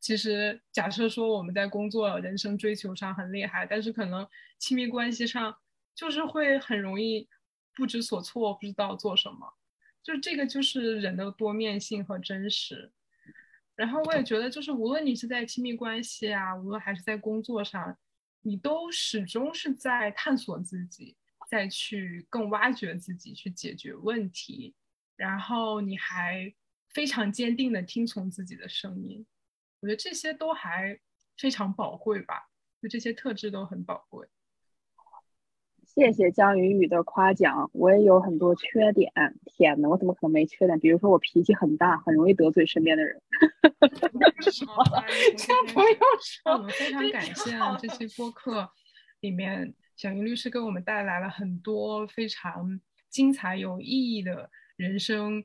[0.00, 4.26] 其实假设说我们在工作、人生追求上很厉害，但是可能
[4.58, 5.54] 亲密关系上。
[5.94, 7.28] 就是会很容易
[7.74, 9.54] 不知所措，不知道做什么，
[10.02, 12.92] 就是这个就是人的多面性和真实。
[13.76, 17.98] 然后我也觉得，就是无论你是在亲密关系啊，无论还是在工作上，
[18.42, 21.16] 你都始终是在探索自己，
[21.50, 24.74] 再去更挖掘自己，去解决问题。
[25.16, 26.52] 然后你还
[26.90, 29.26] 非常坚定的听从自己的声音，
[29.80, 30.98] 我觉得这些都还
[31.36, 32.48] 非常宝贵吧，
[32.80, 34.28] 就这些特质都很宝贵。
[35.94, 39.12] 谢谢江雨雨的夸奖，我也有很多缺点。
[39.46, 40.76] 天呐，我怎么可能没缺点？
[40.80, 43.22] 比如说我脾气很大，很容易得罪身边的人。
[44.50, 44.74] 什么？
[45.72, 46.52] 不用说。
[46.52, 48.68] 我们非常感谢这期播客
[49.20, 55.44] 里面小云律师给我们带来了很多非常精彩有意义的人生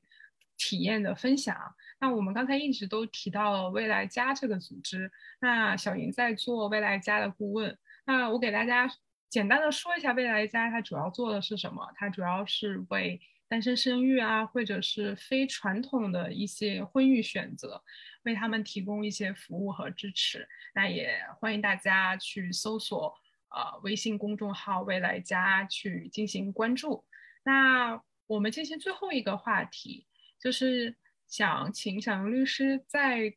[0.58, 1.56] 体验的分享。
[2.00, 7.78] 那我们刚才一直都提到了未来家这个组织，那小云在做未来家的顾问。
[8.04, 8.90] 那我给大家。
[9.30, 11.88] 简单的说一下，未来家它主要做的是什么？
[11.96, 17.84] 它主要是为单身生育啊，或者是非传统的一些婚育选择，
[18.24, 20.48] 为他们提供一些服务和支持。
[20.74, 23.14] 那也欢迎大家去搜索
[23.50, 27.06] 呃微信公众号“未来家”去进行关注。
[27.44, 30.08] 那我们进行最后一个话题，
[30.40, 30.96] 就是
[31.28, 33.36] 想请小杨律师在。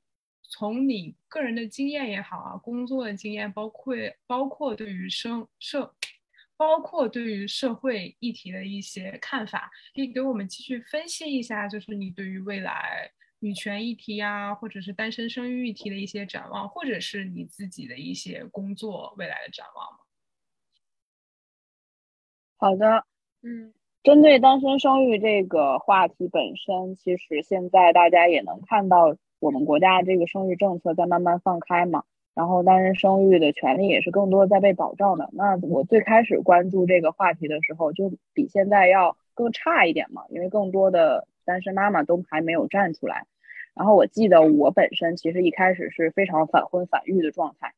[0.48, 3.94] 从你个人的经验也好啊，工作的经验，包括
[4.26, 5.94] 包括对于生社，
[6.56, 19.98] 包括对于社会议题的一些看法，可以给我们继续分析一下，就是你对于未来女权议题啊，或者是单身生育议题的一些展望，或者是你自己的一些工作未来的展望吗？
[22.58, 23.04] 好的，
[23.42, 23.74] 嗯，
[24.04, 35.30] 针对单身生育这个话题本身，其实现在大家也能看到，我们国家这个生育政策在慢慢放开嘛，然后单身生育的权利也是更多在被保障的。
[35.32, 43.26] 那我最开始关注这个话题的时候，就比现在要更差一点嘛，因为更多的单身妈妈都还没有站出来。
[43.74, 47.72] 然后我记得我本身其实一开始是非常反婚反育的状态，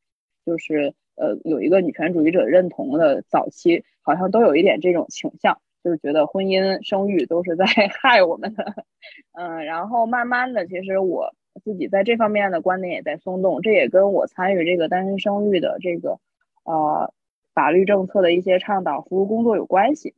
[0.45, 7.65] 就是呃有一个女权主义者认同的早期，好像都有一点这种倾向，就是觉得婚姻生育都是在
[8.03, 8.85] 害我们的。
[9.33, 16.19] 嗯，然后慢慢的，其实我自己在这方面的观点也在松动，这也跟我参与这个单身生育的这个
[16.63, 17.13] 呃
[17.53, 20.13] 法律政策的一些倡导服务工作有关系。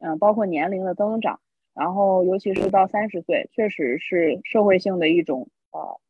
[0.00, 1.40] 嗯，包括年龄的增长。
[1.74, 6.00] 然后，尤其是到三十岁，确实是社会性的一种呃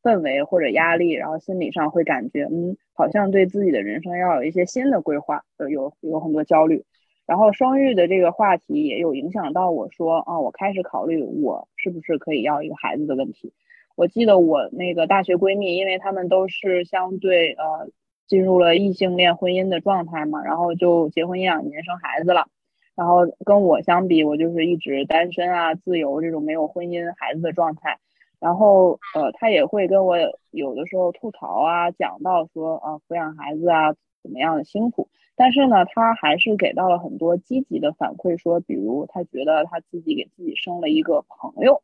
[0.00, 6.84] 氛围或者压力，然后心理上会感觉，嗯，好像对自己的人生要有一些新的规划，呃，有有很多焦虑。
[7.26, 13.52] 然后生育的这个话题也有影响到我说，啊，我开始考虑我是不是可以要一个孩子的问题。
[13.98, 17.90] 我记得我那个大学闺蜜，因为她们都是相对呃
[18.28, 22.46] 进入了异性恋婚姻的状态嘛，然后就结婚一两年生孩子了。
[22.94, 27.98] 然后跟我相比，我就是一直单身啊，自由这种没有婚姻孩子的状态。
[28.38, 30.16] 然后呃，她也会跟我
[30.52, 35.08] 有的时候吐槽啊，讲到说啊，抚养孩子啊怎么样的辛苦。
[35.34, 41.82] 但是呢，他还是给到了很多积极的反馈，说比如他觉得他自己给自己生了一个朋友，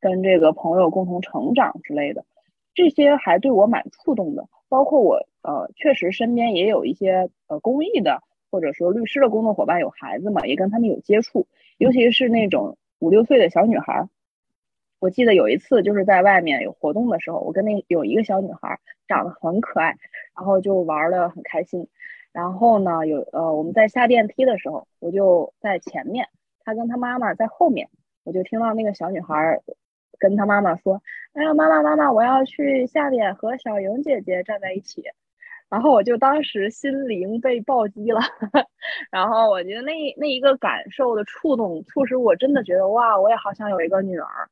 [0.00, 2.24] 跟这个朋友共同成长之类的，
[2.74, 4.48] 这些还对我蛮触动的。
[4.68, 8.22] 包括我呃，确实身边也有一些呃公益的。
[8.50, 11.46] 或者说律师的工作伙伴有孩子嘛，也跟他们有接触，
[11.76, 14.08] 尤其是那种五六岁的小女孩。
[15.00, 19.98] 我记得有一次就是在外面有活动的时候，我跟那有一个小女孩长得很可爱，
[20.34, 21.88] 然后就玩的很开心。
[22.32, 26.28] 然后呢，有呃我们在下电梯的时候，我就在前面，
[26.64, 27.90] 她跟她妈妈在后面，
[28.24, 29.60] 我就听到那个小女孩
[30.18, 31.00] 跟她妈妈说
[31.34, 35.02] ：“哎呀，妈妈妈妈，我要去下面和小莹姐姐站在一起。”
[35.70, 38.20] 然后我就当时心灵被暴击了，
[39.12, 44.48] 然后我觉得那那一个感受的触动，促使我真的觉得哇，我也好想有一个女儿，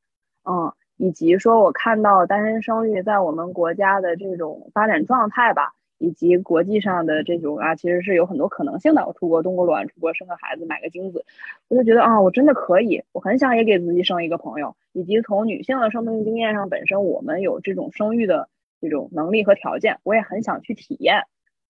[0.47, 9.05] 嗯，以及说我看到单身生育在我们国家的这种发展状态吧，以及国际上的这种啊，其实是有很多可能性的。
[9.05, 11.25] 我出国冻过卵，出国生个孩子，买个精子，
[11.67, 18.49] 我就觉得啊，我真的可以，我很想也给自己生一个朋友，以及从女性的生命经验上，本身我们有这种生育的。
[18.79, 21.23] 这种能力和条件，我也很想去体验，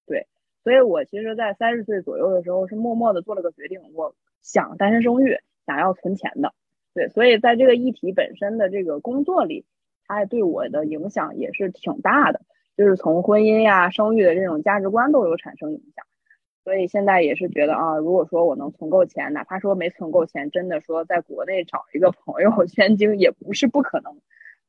[0.05, 0.27] 对，
[0.65, 6.53] 所以我其实，在三十岁左右的时候，是默默的做了个决定，我想单身生育，想要存钱的，
[6.93, 9.63] 对，所以在这个议题本身的这个工作里，
[10.05, 12.41] 它对我的影响也是挺大的，
[12.77, 16.05] 就是从婚姻呀、生育的这种价值观都有产生影响，
[16.63, 24.15] 所以现在也是觉得啊，如果说我能存够钱，哪怕说没存够钱，真的说在国内找一个朋友 捐精也不是不可能，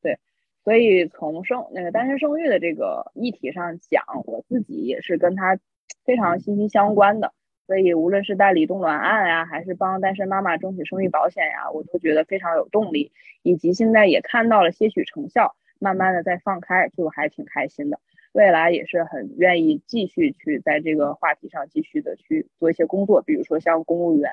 [0.01, 0.17] 对。
[0.65, 5.57] 所以从生那个单身生育的这个议题上讲，我自己也是跟他
[6.03, 7.31] 非常息息相关的。
[7.65, 13.11] 所以无论是代理冻卵案呀，还是帮单身妈妈争取生育保险呀，我都觉得非常有动力。
[13.41, 17.99] 以及现在也看到了些许成效，慢慢的在放开，就还挺开心的。
[18.33, 24.29] 未来也是很愿意继续去在这个话题上继续的去做一些工作，比如说像公务员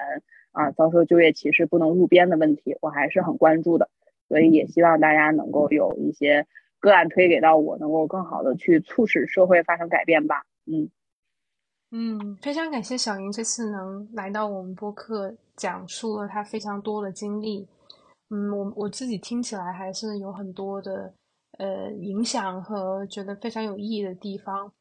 [0.53, 3.89] 啊遭受就业歧视不能入编的问题，我还是很关注的。
[4.29, 6.47] 所以也希望大家能够有一些
[6.79, 10.45] 个案推给到我，能够更好的去促使社会发生改变吧。
[10.67, 10.91] 嗯
[11.93, 17.67] 嗯，非常感谢小云这次能来到我们播客，讲述了她非常多的经历。
[18.29, 21.15] 嗯，我我自己听起来还是有很多的
[21.59, 24.73] 呃影响和觉得非常有意义的地方。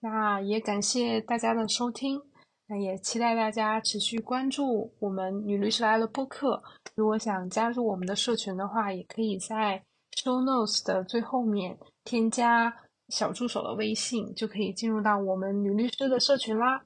[0.00, 2.20] 那也感谢大家的收听。
[2.68, 6.62] 那也期待大家持续关注我们女律师来了播客。
[6.94, 9.84] 如果想加入我们的社群的话，也可以在
[10.16, 12.74] show notes 的最后面添加
[13.08, 16.84] 小助手的微信，就可以进入到我们女律师的社群啦。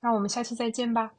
[0.00, 1.12] 那我们下期再见吧。